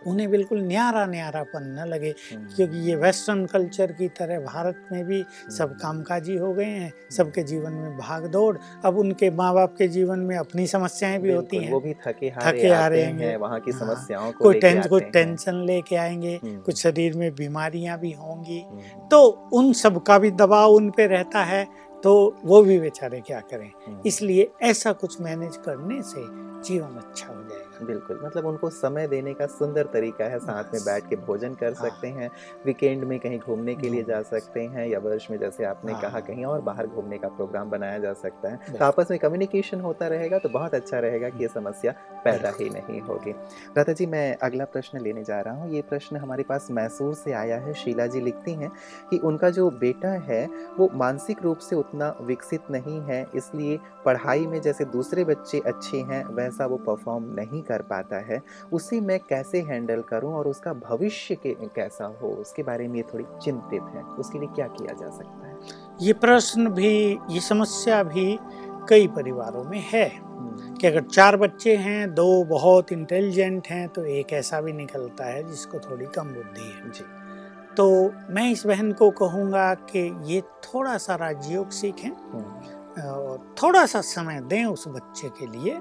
उन्हें 0.07 0.31
बिल्कुल 0.31 0.61
न्यारा 0.63 1.05
न्यारापन 1.07 1.65
न 1.79 1.85
लगे 1.89 2.15
हम्म, 2.33 2.55
क्योंकि 2.57 2.79
ये 2.79 2.95
वेस्टर्न 2.97 3.45
कल्चर 3.47 3.93
की 3.93 4.09
तरह 4.09 4.41
भारत 4.41 4.89
में 4.93 5.05
भी 5.05 5.25
सब 5.57 5.77
कामकाजी 5.83 6.37
हो 6.37 6.53
गए 6.53 6.65
हैं 6.65 6.93
सबके 7.11 7.43
जीवन 7.43 7.73
में 7.73 7.97
भाग 7.99 8.27
दौड़ 8.27 8.57
अब 8.85 8.99
उनके 8.99 9.31
माँ 9.31 9.55
बाप 9.55 9.75
के 9.79 9.89
जीवन 9.89 10.19
में 10.19 10.37
अपनी 10.37 10.67
समस्याएँ 10.67 11.19
भी 11.19 11.33
होती 11.33 11.57
हैं। 11.57 11.73
वो 11.73 11.81
भी 11.81 11.95
थके 11.95 12.27
हारे 12.27 12.59
थके 12.59 12.69
हारे 12.69 13.05
आते 13.05 13.25
हैं। 13.25 13.37
वहाँ 13.37 13.61
की 13.61 13.71
हाँ, 13.71 13.81
समस्याओं 13.81 14.33
को 14.33 14.45
कोई 14.45 14.61
टेंस 14.61 14.87
कुछ 14.87 15.03
टेंशन 15.03 15.55
लेके 15.55 15.97
आएँगे 15.97 16.41
हम्म, 16.45 16.59
कुछ 16.61 16.83
शरीर 16.83 17.17
में 17.17 17.35
बीमारियाँ 17.35 17.99
भी 17.99 18.13
होंगी। 18.13 18.61
हम्म, 18.61 19.09
तो 19.09 19.49
उन 19.53 19.73
सब 19.73 20.03
का 20.03 20.19
भी 20.19 20.31
दबाव 20.31 20.71
उन 20.71 20.91
पे 20.91 21.07
रहता 21.07 21.45
है 21.45 21.67
तो 22.05 22.37
वो 22.45 22.63
भी 22.63 22.79
बेचारे 22.81 23.21
क्या 23.21 23.41
करें? 23.41 23.71
हम्म, 23.87 24.01
इसलिए 24.07 24.51
ऐसा 24.63 24.93
कुछ 24.93 25.21
मैनेज 25.21 25.57
करने 25.57 26.03
से 26.03 26.25
जीवन 26.69 26.89
अच्छा 26.89 27.27
हो 27.27 27.42
बिल्कुल 27.87 28.21
मतलब 28.25 28.47
उनको 28.47 28.71
समय 28.71 29.07
देने 29.07 29.35
का 29.35 29.47
सुंदर 29.47 29.87
तरीका 29.93 30.25
है 30.25 30.39
साथ 30.39 30.73
में 30.75 30.83
बैठ 30.85 31.09
के 31.09 31.17
भोजन 31.17 31.55
कर 31.55 31.73
हाँ। 31.73 31.89
सकते 31.89 32.09
हैं 32.09 32.31
वीकेंड 32.67 33.05
में 33.05 33.19
कहीं 33.19 33.39
घूमने 33.39 33.75
के 33.75 33.89
लिए 33.89 34.03
जा 34.03 34.21
सकते 34.23 34.61
हैं 34.61 34.87
या 34.89 34.99
वर्ष 34.99 35.31
में 35.31 35.39
जैसे 35.39 35.65
आपने 35.65 35.93
हाँ। 35.93 36.01
कहा 36.03 36.21
कहीं 36.21 36.45
और 36.45 36.61
बाहर 36.61 36.87
घूमने 36.87 37.19
का 37.19 37.29
प्रोग्राम 37.29 37.71
बनाया 37.71 37.99
जा 37.99 38.13
सकता 38.13 38.49
है। 38.49 38.79
तो 38.79 38.85
आपस 38.85 39.11
में 39.11 39.19
कम्युनिकेशन 39.19 39.81
होता 39.81 40.07
रहेगा 40.07 40.39
तो 40.39 40.49
बहुत 40.49 40.75
अच्छा 40.75 40.99
रहेगा 40.99 41.29
कि 41.29 41.43
ये 41.43 41.49
समस्या 41.49 41.95
पैदा 42.25 42.53
ही 42.61 42.69
नहीं 42.71 43.01
होगी। 43.01 43.31
राधा 43.77 43.93
जी 43.93 44.07
मैं 44.07 44.37
अगला 44.37 44.65
प्रश्न 44.65 45.01
लेने 45.01 45.25
जा 45.25 45.41
रहा 45.41 45.55
हूँ। 45.55 45.71
ये 45.71 45.83
प्रश्न 45.83 46.17
हमारे 46.17 46.43
पास 46.43 46.69
मैसूर 46.71 47.15
से 47.15 47.33
आया 47.33 47.59
है 47.59 47.75
शीला 47.75 48.07
जी 48.07 48.21
लिखती 48.21 48.53
हैं 48.53 48.71
कि 49.11 49.19
उनका 49.19 49.51
जो 49.51 49.69
बेटा 49.71 50.11
है 50.29 50.45
वो 50.79 50.91
मानसिक 50.95 51.43
रूप 51.43 51.59
से 51.59 51.77
उतना 51.77 52.15
विकसित 52.21 52.71
नहीं 52.71 53.01
है 53.01 53.27
इसलिए 53.35 53.79
पढ़ाई 54.05 54.47
में 54.47 54.61
जैसे 54.61 54.85
दूसरे 54.85 55.25
बच्चे 55.25 55.61
अच्छे 55.67 55.99
हैं 56.01 56.25
वैसा 56.35 56.67
वो 56.67 56.77
परफॉर्म 56.77 57.25
नहीं 57.35 57.63
कर 57.63 57.72
पाता 57.81 58.17
है 58.17 58.43
उसे 58.73 59.01
मैं 59.01 59.21
कैसे 59.21 59.61
हैंडल 59.61 60.03
करूँ 60.03 60.35
और 60.35 60.49
उसका 60.49 60.73
भविष्य 60.73 61.35
के 61.35 61.55
कैसा 61.55 62.19
हो 62.23 62.29
उसके 62.29 62.63
बारे 62.63 62.89
में 62.89 62.97
ये 62.97 63.03
थोड़ी 63.15 63.25
चिंतित 63.43 63.83
है 63.83 64.03
उसके 64.03 64.39
लिए 64.39 64.49
क्या 64.55 64.67
किया 64.67 64.95
जा 64.95 65.11
सकता 65.11 65.47
है? 65.47 65.57
ये 66.01 66.13
प्रश्न 66.13 66.69
भी 66.69 67.19
ये 67.31 67.41
समस्या 67.41 68.03
भी 68.03 68.39
कई 68.89 69.07
परिवारों 69.07 69.65
में 69.65 69.85
है 69.93 70.17
हम्म, 70.17 70.75
कि 70.75 70.87
अगर 70.87 71.03
चार 71.03 71.37
बच्चे 71.37 71.77
हैं 71.77 72.15
दो 72.15 72.45
बहुत 72.45 72.93
इंटेलिजेंट 72.93 73.67
हैं 73.67 73.89
तो 73.89 74.05
एक 74.05 74.33
ऐसा 74.33 74.61
भी 74.61 74.73
निकलता 74.73 75.25
है 75.25 75.49
जिसको 75.49 75.79
थोड़ी 75.79 76.07
कम 76.07 76.29
बुद्धि 76.29 76.63
है। 76.63 76.91
जी। 76.91 77.05
तो 77.77 78.13
मैं 78.31 78.51
इस 78.51 78.67
बहन 78.67 78.93
को 78.93 79.11
कहूँगा 79.11 79.75
कि 79.75 80.19
ये 80.25 80.41
थोड़ा 80.41 80.99
सा 80.99 81.15
राजयोग 81.15 81.71
सीखें 81.71 82.09
हम्म, 82.09 83.03
और 83.03 83.55
थोड़ा 83.63 83.87
सा 83.87 84.01
समय 84.01 84.41
दें 84.41 84.65
उस 84.65 84.89
बच्चे 84.89 85.29
के 85.29 85.47
लिए 85.47 85.81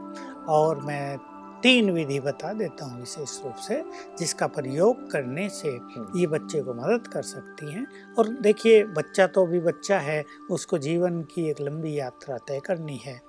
और 0.49 0.79
मैं 0.79 1.17
तीन 1.63 1.89
विधि 1.91 2.19
बता 2.19 2.51
देता 2.53 2.85
हूँ 2.85 2.99
विशेष 2.99 3.37
रूप 3.43 3.55
से 3.57 3.81
जिसका 4.19 4.47
प्रयोग 4.47 5.09
करने 5.11 5.47
से 5.49 5.69
हम्म, 5.69 6.19
ये 6.19 6.27
बच्चे 6.27 6.61
को 6.61 6.73
मदद 6.73 7.07
कर 7.07 7.21
सकती 7.23 7.71
हैं। 7.73 7.85
और 8.17 8.29
देखिए 8.41 8.83
बच्चा 8.85 9.27
तो 9.27 9.45
अभी 9.45 9.59
बच्चा 9.59 9.99
है 9.99 10.23
उसको 10.51 10.77
जीवन 10.77 11.21
की 11.25 11.49
एक 11.49 11.61
लंबी 11.61 11.97
यात्रा 11.99 12.37
तय 12.37 12.59
करनी 12.65 12.97
है। 12.97 13.19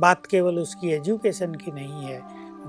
बात 0.00 0.26
केवल 0.26 0.58
उसकी 0.58 0.90
एजुकेशन 0.90 1.54
की 1.54 1.72
नहीं 1.72 2.04
है 2.04 2.20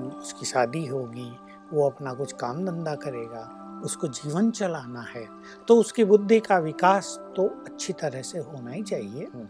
उसकी 0.09 0.45
शादी 0.45 0.85
होगी 0.85 1.31
वो 1.73 1.89
अपना 1.89 2.13
कुछ 2.13 2.31
काम 2.33 2.65
धंधा 2.65 2.95
करेगा 2.95 3.49
उसको 3.85 4.07
जीवन 4.09 4.49
चलाना 4.51 5.01
है 5.01 5.25
तो 5.67 5.75
उसकी 5.75 6.03
बुद्धि 6.03 6.39
का 6.39 6.57
विकास 6.59 7.17
तो 7.35 7.47
अच्छी 7.65 7.93
तरह 7.93 8.21
से 8.21 8.39
होना 8.39 8.71
ही 8.71 8.81
चाहिए। 8.83 9.27
हम्म, 9.33 9.47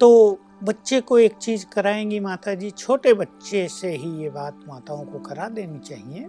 तो 0.00 0.38
बच्चे 0.62 1.00
को 1.00 1.18
एक 1.18 1.32
चीज़ 1.32 1.66
कराएँगी 1.66 2.20
माता 2.20 2.54
जी 2.54 2.70
छोटे 2.70 3.14
बच्चे 3.14 3.68
से 3.68 3.96
ही 3.96 4.22
ये 4.22 4.30
बात 4.30 4.60
माताओं 4.68 5.04
को 5.04 5.18
करा 5.18 5.48
देनी 5.48 5.78
चाहिए। 5.78 6.28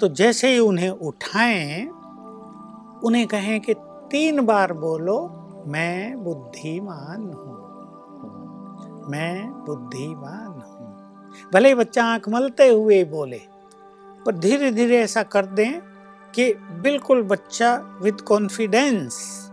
तो 0.00 0.08
जैसे 0.08 0.52
ही 0.52 0.58
उन्हें 0.58 0.90
उठाएँ, 0.90 1.88
उन्हें 3.04 3.26
कहें 3.26 3.60
कि 3.60 3.74
तीन 3.80 4.40
बार 4.40 4.72
बोलो, 4.72 5.34
मैं 5.66 6.24
बुद्धिमान 6.24 7.20
हूँ। 7.20 7.58
मैं 9.10 9.50
बुद्धिमान 9.50 10.46
हूँ। 10.46 10.88
भले 11.54 11.74
बच्चा 11.74 12.04
आँख 12.04 12.28
मलते 12.28 12.68
हुए 12.68 13.04
बोले, 13.04 13.40
पर 14.26 14.38
धीरे 14.38 14.70
धीरे 14.70 14.98
ऐसा 14.98 15.22
कर 15.22 15.46
दें 15.46 15.80
कि 16.34 16.54
बिल्कुल 16.54 17.22
बच्चा 17.22 17.98
विद 18.02 18.20
कॉन्फिडेंस 18.20 19.47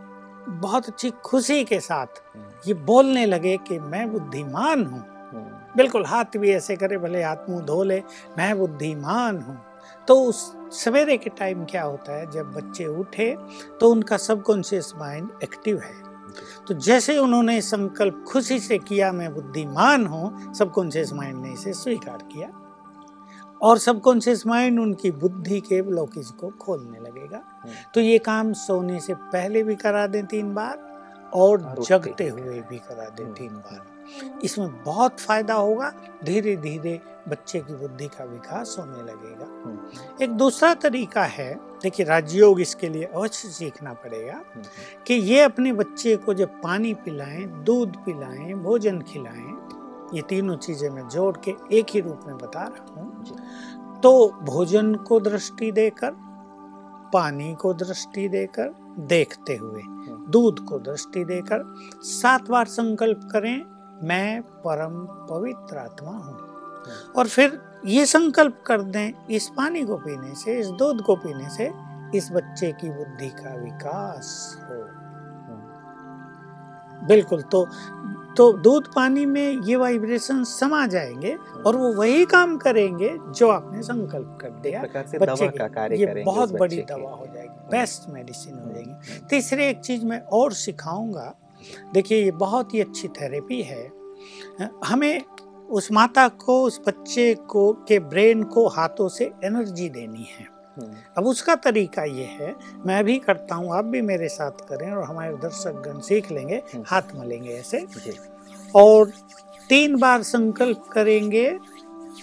बहुत 0.48 0.88
अच्छी 0.88 1.10
खुशी 1.24 1.64
के 1.64 1.80
साथ 1.80 2.22
ये 2.68 2.74
बोलने 2.74 3.26
लगे 3.26 3.58
कि 3.58 3.80
मैं 3.80 4.12
बुद्धिमान 4.12 4.86
हूँ। 4.86 5.04
बिल्कुल 5.78 6.06
हाथ 6.06 6.38
भी 6.38 6.52
ऐसे 6.52 6.76
करे, 6.76 6.98
भले 6.98 7.24
हाथ 7.24 7.50
मुँह 7.50 7.62
धो 7.62 7.84
ले, 7.84 8.02
मैं 8.38 8.58
बुद्धिमान 8.60 9.42
हूँ। 9.42 9.58
तो 10.08 10.20
उस 10.24 10.42
सवेरे 10.72 11.18
के 11.18 11.30
टाइम 11.30 11.64
क्या 11.66 11.84
होता 11.84 12.18
है, 12.18 12.32
जब 12.32 12.52
बच्चे 12.52 12.86
उठे 12.86 13.36
तो 13.80 13.90
उनका 13.92 14.18
सबकॉन्शियस 14.18 14.94
माइंड 14.98 15.30
एक्टिव 15.44 15.80
है। 15.80 16.04
तो 16.68 16.74
जैसे 16.74 17.18
उन्होंने 17.18 17.62
संकल्प 17.62 18.24
खुशी 18.28 18.60
से 18.60 18.78
किया, 18.78 19.12
मैं 19.12 19.34
बुद्धिमान 19.34 20.06
हूँ, 20.06 20.54
सबकॉन्शियस 20.54 21.14
माइंड 21.14 21.42
ने 21.42 21.54
इसे 21.54 21.74
स्वीकार 21.74 22.18
किया। 22.32 22.48
और 23.62 23.78
सबकॉन्शियस 23.78 24.46
माइंड 24.48 24.80
उनकी 24.80 25.12
बुद्धि 25.12 25.60
के 25.60 25.82
ब्लॉकेज 25.82 26.32
को 26.32 26.50
खोलने 26.50 27.00
लगेगा। 27.00 27.42
हम्म, 27.62 27.74
तो 27.94 28.02
ये 28.02 28.18
काम 28.18 28.54
सोने 28.54 29.00
से 29.00 29.14
पहले 29.14 29.64
भी 29.64 29.76
करा 29.76 30.08
दें 30.08 30.26
तीन 30.26 30.54
बार 30.54 30.84
और 31.34 31.76
जगते 31.90 32.28
हुए। 32.28 32.62
भी 32.62 32.78
करा 32.78 33.10
दें 33.10 33.24
हम्म। 33.24 33.34
तीन 33.34 33.50
बार। 33.50 34.42
इसमें 34.44 34.84
बहुत 34.84 35.20
फ़ायदा 35.20 35.54
होगा 35.54 35.92
धीरे 36.24 36.56
धीरे 36.56 37.00
बच्चे 37.30 37.60
की 37.60 37.74
बुद्धि 37.74 38.08
का 38.08 38.24
विकास 38.24 38.76
होने 38.80 39.04
लगेगा। 39.04 39.46
हम्म, 39.46 40.24
एक 40.24 40.32
दूसरा 40.32 40.74
तरीका 40.74 41.24
है 41.24 41.54
देखिए 41.84 42.06
राजयोग 42.06 42.62
इसके 42.62 42.90
लिए 42.90 43.04
अवश्य 43.04 43.50
सीखना 43.50 43.94
पड़ेगा 43.94 44.42
कि 45.08 45.14
ये 45.14 45.42
अपने 45.42 45.74
बच्चे 45.74 46.16
को 46.16 46.34
जब 46.34 46.62
पानी 46.62 46.94
पिलाएँ 46.94 47.46
दूध 47.64 47.96
पिलाएँ 47.96 48.54
भोजन 48.54 49.02
खिलाएँ 49.02 49.54
ये 50.14 50.22
तीनों 50.22 50.56
चीज़ें 50.58 50.90
मैं 50.90 51.08
जोड़ 51.10 51.36
के 51.38 51.54
एक 51.72 51.86
ही 51.90 52.00
रूप 52.00 52.20
में 52.28 52.38
बता 52.38 52.64
रहा 52.64 53.02
हूँ। 53.02 53.36
तो 54.06 54.28
भोजन 54.44 54.96
को 54.96 55.20
दृष्टि 55.20 55.72
देकर 55.72 56.12
पानी 57.14 57.54
को 57.54 57.74
दृष्टि 57.74 58.28
देकर 58.30 58.74
देखते 59.00 59.56
हुए 59.56 59.82
दूध 60.32 60.60
को 60.60 60.80
दृष्टि 60.80 61.24
देकर 61.26 61.64
सात 62.02 62.50
बार 62.50 62.66
संकल्प 62.66 63.30
करें 63.32 63.66
मैं 64.08 64.42
परम 64.42 65.00
पवित्र 65.30 65.78
आत्मा 65.78 66.12
हूँ। 66.12 66.38
और 67.16 67.28
फिर 67.28 67.60
ये 67.86 68.06
संकल्प 68.06 68.64
कर 68.68 68.82
दें 68.82 69.28
इस 69.30 69.48
पानी 69.48 69.84
को 69.86 69.98
पीने 69.98 70.36
से 70.36 70.60
इस 70.60 70.68
दूध 70.68 71.02
को 71.02 71.16
पीने 71.16 71.50
से 71.50 71.72
इस 72.18 72.30
बच्चे 72.32 72.72
की 72.72 72.90
बुद्धि 72.90 73.30
का 73.30 73.56
विकास 73.56 74.30
हो। 74.64 74.84
बिल्कुल 77.08 77.42
तो 77.42 77.66
तो 78.38 78.52
दूध 78.54 78.88
पानी 78.94 79.26
में 79.26 79.62
ये 79.64 79.76
वाइब्रेशन 79.76 80.44
समा 80.44 80.88
जाएँगे 80.88 81.36
और 81.66 81.76
वो 81.76 81.94
वही 81.94 82.26
काम 82.26 82.58
करेंगे 82.58 83.18
जो 83.30 83.50
आपने 83.50 83.82
संकल्प 83.82 84.38
कर 84.42 84.50
दिया। 84.50 84.82
बच्चे 84.82 85.18
दवा 85.18 85.48
का 85.48 85.68
कार्य 85.68 85.96
ये 85.96 86.24
बहुत 86.24 86.52
बड़ी 86.52 86.82
दवा 86.82 87.12
हो 87.12 87.26
जाएगी 87.34 87.70
बेस्ट 87.72 88.10
मेडिसिन 88.10 88.54
हो 88.54 88.72
जाएगी। 88.72 88.90
हम्म, 88.90 89.28
तीसरे 89.28 89.70
एक 89.70 89.80
चीज़ 89.80 90.06
मैं 90.06 90.22
और 90.22 90.54
सिखाऊँगा 90.54 91.34
देखिए 91.94 92.24
ये 92.24 92.32
बहुत 92.32 92.74
ही 92.74 92.82
अच्छी 92.82 93.08
थेरेपी 93.08 93.62
है। 93.62 93.92
हमें 94.86 95.22
उस 95.70 95.92
माता 95.92 96.28
को 96.28 96.62
उस 96.64 96.82
बच्चे 96.88 97.34
को 97.34 97.72
के 97.88 98.00
ब्रेन 98.00 98.44
को 98.44 98.68
हाथों 98.68 99.08
से 99.10 99.32
एनर्जी 99.44 99.90
देनी 99.90 100.28
है। 100.32 100.46
हम्म, 100.46 100.55
अब 101.18 101.26
उसका 101.28 101.56
तरीका 101.56 102.04
ये 102.04 102.24
है 102.24 102.56
मैं 102.86 103.04
भी 103.04 103.18
करता 103.20 103.56
हूँ 103.56 103.74
आप 103.76 103.86
भी 103.86 104.02
मेरे 104.02 104.28
साथ 104.30 104.68
करें 104.70 104.92
और 104.92 105.04
हमारे 105.04 105.34
दर्शक 105.34 105.82
गण 105.86 106.00
सीख 106.00 106.32
लेंगे 106.32 106.56
हम्म। 106.56 106.84
हाथ 106.88 107.16
मलेंगे 107.16 107.54
ऐसे। 107.54 107.86
और 108.76 109.12
तीन 109.70 109.96
बार 109.96 110.24
संकल्प 110.24 110.84
करेंगे 110.92 111.50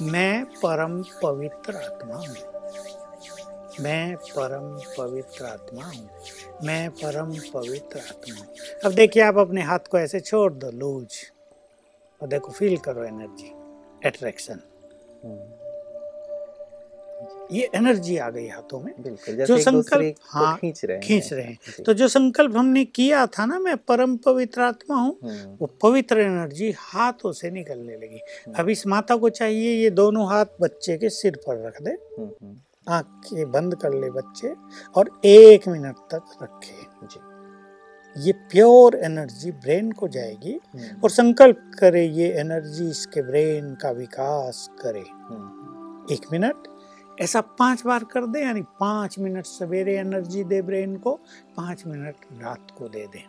मैं 0.03 0.45
परम 0.45 1.03
पवित्र 1.23 1.77
आत्मा 1.77 2.17
हूँ। 2.17 2.37
मैं 3.81 4.17
परम 4.17 4.69
पवित्र 4.99 5.45
आत्मा 5.45 5.85
हूँ। 5.85 6.09
मैं 6.65 6.91
परम 6.91 7.33
पवित्र 7.55 7.99
आत्मा 7.99 8.37
हूँ। 8.39 8.47
अब 8.85 8.93
देखिए 8.93 9.23
आप 9.23 9.39
अपने 9.39 9.63
हाथ 9.63 9.91
को 9.91 9.99
ऐसे 9.99 10.21
छोड़ 10.21 10.53
दो 10.53 10.71
लूज। 10.71 11.15
और 12.21 12.29
देखो 12.29 12.53
फील 12.53 12.77
करो 12.77 13.05
एनर्जी 13.05 13.53
अट्रैक्शन 14.07 14.61
हम्म, 15.25 15.37
ये 17.53 17.69
एनर्जी 17.75 18.17
आ 18.17 18.31
गई 18.31 18.49
हाथों 18.49 18.81
में। 18.81 19.03
बिल्कुल 19.03 19.45
जो 19.45 19.57
संकल्प- 19.59 20.21
हाँ, 20.23 20.57
खींच 20.57 20.85
रहे 20.85 20.97
हैं। 20.97 21.07
खींच 21.07 21.33
रहे 21.33 21.45
हैं। 21.45 21.59
तो 21.87 21.93
जो 21.93 22.09
संकल्प 22.09 22.57
हमने 22.57 22.85
किया 22.85 23.27
था 23.27 23.47
ना 23.47 23.59
मैं 23.59 23.77
परम 23.77 24.17
पवित्र 24.17 24.61
आत्मा 24.61 24.97
हूँ 24.97 25.17
हम्म, 25.25 25.57
वो 25.61 25.67
पवित्र 25.83 26.21
एनर्जी 26.21 26.75
हाथों 26.79 27.33
से 27.33 27.51
निकलने 27.51 27.97
लगी। 27.97 28.17
हम्म, 28.17 28.57
अब 28.59 28.69
इस 28.69 28.87
माता 28.87 29.17
को 29.17 29.29
चाहिए 29.29 29.83
ये 29.83 29.91
दोनों 29.91 30.29
हाथ 30.29 30.47
बच्चे 30.61 30.97
के 30.97 31.09
सिर 31.09 31.37
पर 31.37 31.67
रख 31.67 31.83
दे। 31.83 31.91
हम्म, 31.91 32.57
आँखें 32.89 33.51
बंद 33.51 33.75
कर 33.75 33.95
ले 33.95 34.11
बच्चे 34.11 34.55
और 34.95 35.21
एक 35.25 35.69
मिनट 35.69 35.97
तक 35.97 36.25
रखे। 36.43 37.07
जी। 37.07 37.33
ये 38.19 38.33
प्योर 38.33 38.95
एनर्जी 38.95 39.53
ब्रेन 39.53 39.93
को 39.93 40.09
जाएगी 40.09 40.61
और 41.05 41.11
संकल्प 41.11 41.71
करे 41.79 42.07
ये 42.07 42.33
एनर्जी 42.33 42.91
इसके 42.91 43.23
ब्रेन 43.23 43.75
का 43.75 43.91
विकास 43.91 44.71
करे। 44.83 45.05
एक 46.15 46.21
मिनट। 46.33 46.72
ऐसा 47.21 47.41
पाँच 47.41 47.83
बार 47.87 48.05
कर 48.05 48.27
दें, 48.27 48.41
यानी 48.41 48.63
पाँच 48.63 49.19
मिनट 49.19 49.45
सवेरे 49.45 49.99
एनर्जी 49.99 50.45
दे 50.45 50.63
ब्रेन 50.63 50.97
को, 50.97 51.15
पाँच 51.57 51.87
मिनट 51.87 52.15
रात 52.43 52.71
को 52.79 52.89
दे 52.89 53.07
दें। 53.07 53.25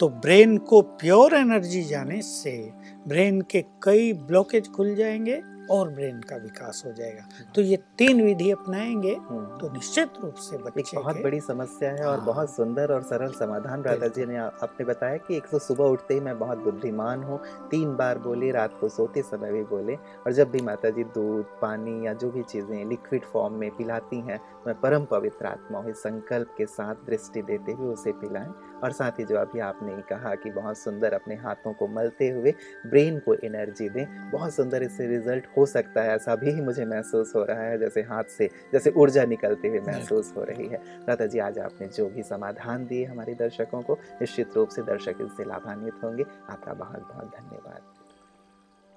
तो 0.00 0.08
ब्रेन 0.08 0.58
को 0.58 0.82
प्योर 0.82 1.34
एनर्जी 1.34 1.82
जाने 1.82 2.22
से 2.22 2.72
ब्रेन 3.08 3.40
के 3.40 3.64
कई 3.82 4.12
ब्लॉकेज 4.12 4.70
खुल 4.70 4.94
जाएँगे 4.94 5.42
और 5.72 5.88
ब्रेन 5.90 6.20
का 6.20 6.36
विकास 6.36 6.82
हो 6.86 6.92
जाएगा 6.92 7.44
तो 7.54 7.62
ये 7.62 7.76
तीन 7.98 8.22
विधि 8.22 8.50
अपनाएँगे 8.50 9.14
हम्म। 9.20 9.58
तो 9.58 9.70
निश्चित 9.72 10.18
रूप 10.22 10.34
से 10.38 10.56
एक 10.56 10.62
बच्चे 10.66 10.96
बहुत 10.96 11.20
बड़ी 11.22 11.40
समस्या 11.40 11.90
है 11.90 12.04
और 12.04 12.16
हाँ। 12.16 12.26
बहुत 12.26 12.50
सुंदर 12.50 12.92
और 12.92 13.02
सरल 13.02 13.32
समाधान 13.32 13.82
राधा 13.82 14.08
जी 14.08 14.26
ने 14.26 14.36
आपने 14.36 14.84
बताया 14.84 15.16
कि 15.18 15.36
एक 15.36 15.46
तो 15.50 15.58
सुबह 15.58 15.84
उठते 15.86 16.14
ही 16.14 16.20
मैं 16.20 16.38
बहुत 16.38 16.58
बुद्धिमान 16.58 17.22
हूँ 17.22 17.40
तीन 17.70 17.94
बार 17.96 18.18
बोले 18.18 18.50
रात 18.50 18.76
को 18.80 18.88
सोते 18.90 19.22
समय 19.22 19.52
भी 19.52 19.62
बोले 19.66 19.94
और 19.94 20.32
जब 20.32 20.50
भी 20.50 20.60
माता 20.62 20.90
जी 20.90 21.04
दूध 21.14 21.58
पानी 21.62 22.06
या 22.06 22.12
जो 22.14 22.30
भी 22.30 22.42
चीज़ें 22.44 22.84
लिक्विड 22.84 23.24
फॉर्म 23.24 23.54
में 23.54 23.70
पिलाती 23.70 24.20
हैं 24.20 24.40
मैं 24.66 24.74
परम 24.80 25.04
पवित्र 25.04 25.46
आत्मा 25.46 25.78
हूँ 25.78 25.92
संकल्प 25.98 26.54
के 26.58 26.66
साथ 26.68 27.06
दृष्टि 27.06 27.42
देते 27.42 27.72
हुए 27.72 27.92
उसे 27.92 28.12
पिलाएँ 28.14 28.52
और 28.84 28.92
साथ 28.92 29.18
ही 29.18 29.24
जो 29.24 29.36
अभी 29.36 29.60
आपने 29.62 30.00
कहा 30.08 30.34
कि 30.34 30.50
बहुत 30.50 30.78
सुंदर 30.78 31.12
अपने 31.12 31.34
हाथों 31.36 31.72
को 31.72 31.86
मलते 31.90 32.28
हुए 32.28 32.54
ब्रेन 32.86 33.18
को 33.18 33.34
एनर्जी 33.44 33.88
दें 33.88 34.30
बहुत 34.30 34.54
सुंदर 34.54 34.82
इससे 34.82 35.06
रिज़ल्ट 35.06 35.46
हो 35.56 35.61
सकता 35.66 36.02
है 36.02 36.14
ऐसा 36.14 36.36
भी 36.36 36.60
मुझे 36.60 36.84
महसूस 36.84 37.32
हो 37.36 37.44
रहा 37.44 37.62
है 37.62 37.78
जैसे 37.78 38.02
हाथ 38.02 38.24
से 38.24 38.50
जैसे 38.72 38.90
ऊर्जा 38.90 39.24
निकलते 39.24 39.68
हुए 39.68 39.80
महसूस 39.80 40.34
हो 40.36 40.44
रही 40.44 40.66
है। 40.66 40.82
दादा 41.06 41.26
जी 41.26 41.38
आज 41.38 41.58
आपने 41.58 41.86
जो 41.86 42.08
भी 42.08 42.22
समाधान 42.22 42.86
दिए 42.86 43.04
हमारे 43.04 43.34
दर्शकों 43.34 43.82
को 43.82 43.98
निश्चित 44.20 44.56
रूप 44.56 44.68
से 44.68 44.82
दर्शक 44.82 45.14
इससे 45.20 45.44
लाभान्वित 45.44 45.94
होंगे। 46.04 46.24
आपका 46.50 46.72
बहुत 46.72 47.00
बहुत 47.00 47.32
धन्यवाद। 47.40 48.01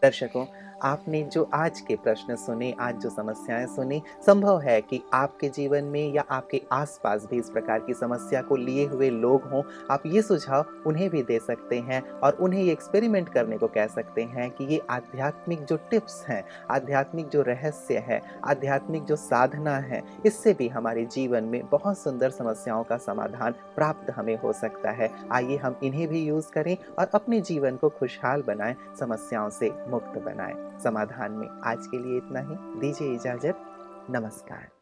दर्शकों, 0.02 0.46
आपने 0.84 1.24
जो 1.24 1.50
आज 1.54 1.80
के 1.82 1.96
प्रश्न 1.96 2.36
सुने, 2.36 2.76
आज 2.80 2.96
जो 2.96 3.10
समस्याएँ 3.10 3.66
सुनी, 3.66 4.02
संभव 4.26 4.60
है 4.60 4.82
कि 4.82 5.02
आपके 5.14 5.50
जीवन 5.50 5.84
में 5.84 6.14
या 6.14 6.24
आपके 6.30 6.62
आसपास 6.72 7.28
भी 7.32 7.38
इस 7.38 7.50
प्रकार 7.50 7.80
की 7.80 7.94
समस्या 7.94 8.42
को 8.42 8.56
लिए 8.56 8.86
हुए 8.86 9.10
लोग 9.10 9.44
हों। 9.44 9.64
आप 9.92 10.04
ये 10.06 10.22
सुझाव 10.22 10.66
उन्हें 10.88 11.10
भी 11.10 11.24
दे 11.24 11.40
सकते 11.40 11.80
हैं 11.80 12.02
और 12.10 12.34
उन्हें 12.34 12.64
ये 12.64 12.72
एक्सपेरिमेंट 12.72 13.30
करने 13.30 13.58
को 13.58 13.68
कह 13.68 13.88
सकते 13.88 14.24
हैं 14.24 14.50
कि 14.52 14.64
ये 14.64 14.82
आध्यात्मिक 14.90 15.64
जो 15.66 15.78
टिप्स 15.78 16.26
हैं, 16.28 16.44
आध्यात्मिक 16.72 17.30
जो 17.30 17.42
रहस्य 17.42 17.98
है, 17.98 18.22
आध्यात्मिक 18.44 19.04
जो 19.04 19.16
साधना 19.16 19.78
है, 19.78 20.04
इससे 20.26 20.54
भी 20.54 20.68
हमारे 20.68 21.06
जीवन 21.06 21.44
में 21.44 21.62
बहुत 21.70 22.00
सुंदर 22.00 22.30
समस्याओं 22.30 22.84
का 22.84 22.98
समाधान 22.98 23.52
प्राप्त 23.76 24.10
हमें 24.10 24.38
हो 24.40 24.54
सकता 24.54 24.92
है। 24.92 25.10
आइए 25.32 25.58
हम 25.58 25.76
इन्हें 25.84 26.08
भी 26.08 26.24
यूज़ 26.24 26.52
करें 26.52 26.78
और 27.00 27.10
अपने 27.14 27.42
जीवन 27.42 27.76
को 27.76 27.90
खुशहाल 27.90 28.44
बनाएँ, 28.48 28.76
समस्याओं 29.00 29.50
से 29.50 29.74
मुक्त 29.96 30.18
बनाए। 30.20 30.80
समाधान 30.80 31.32
में 31.32 31.50
आज 31.64 31.88
के 31.88 32.00
लिए 32.00 32.18
इतना 32.18 32.40
ही। 32.40 32.80
दीजिए 32.80 33.14
इजाज़त। 33.14 33.60
नमस्कार। 34.10 34.75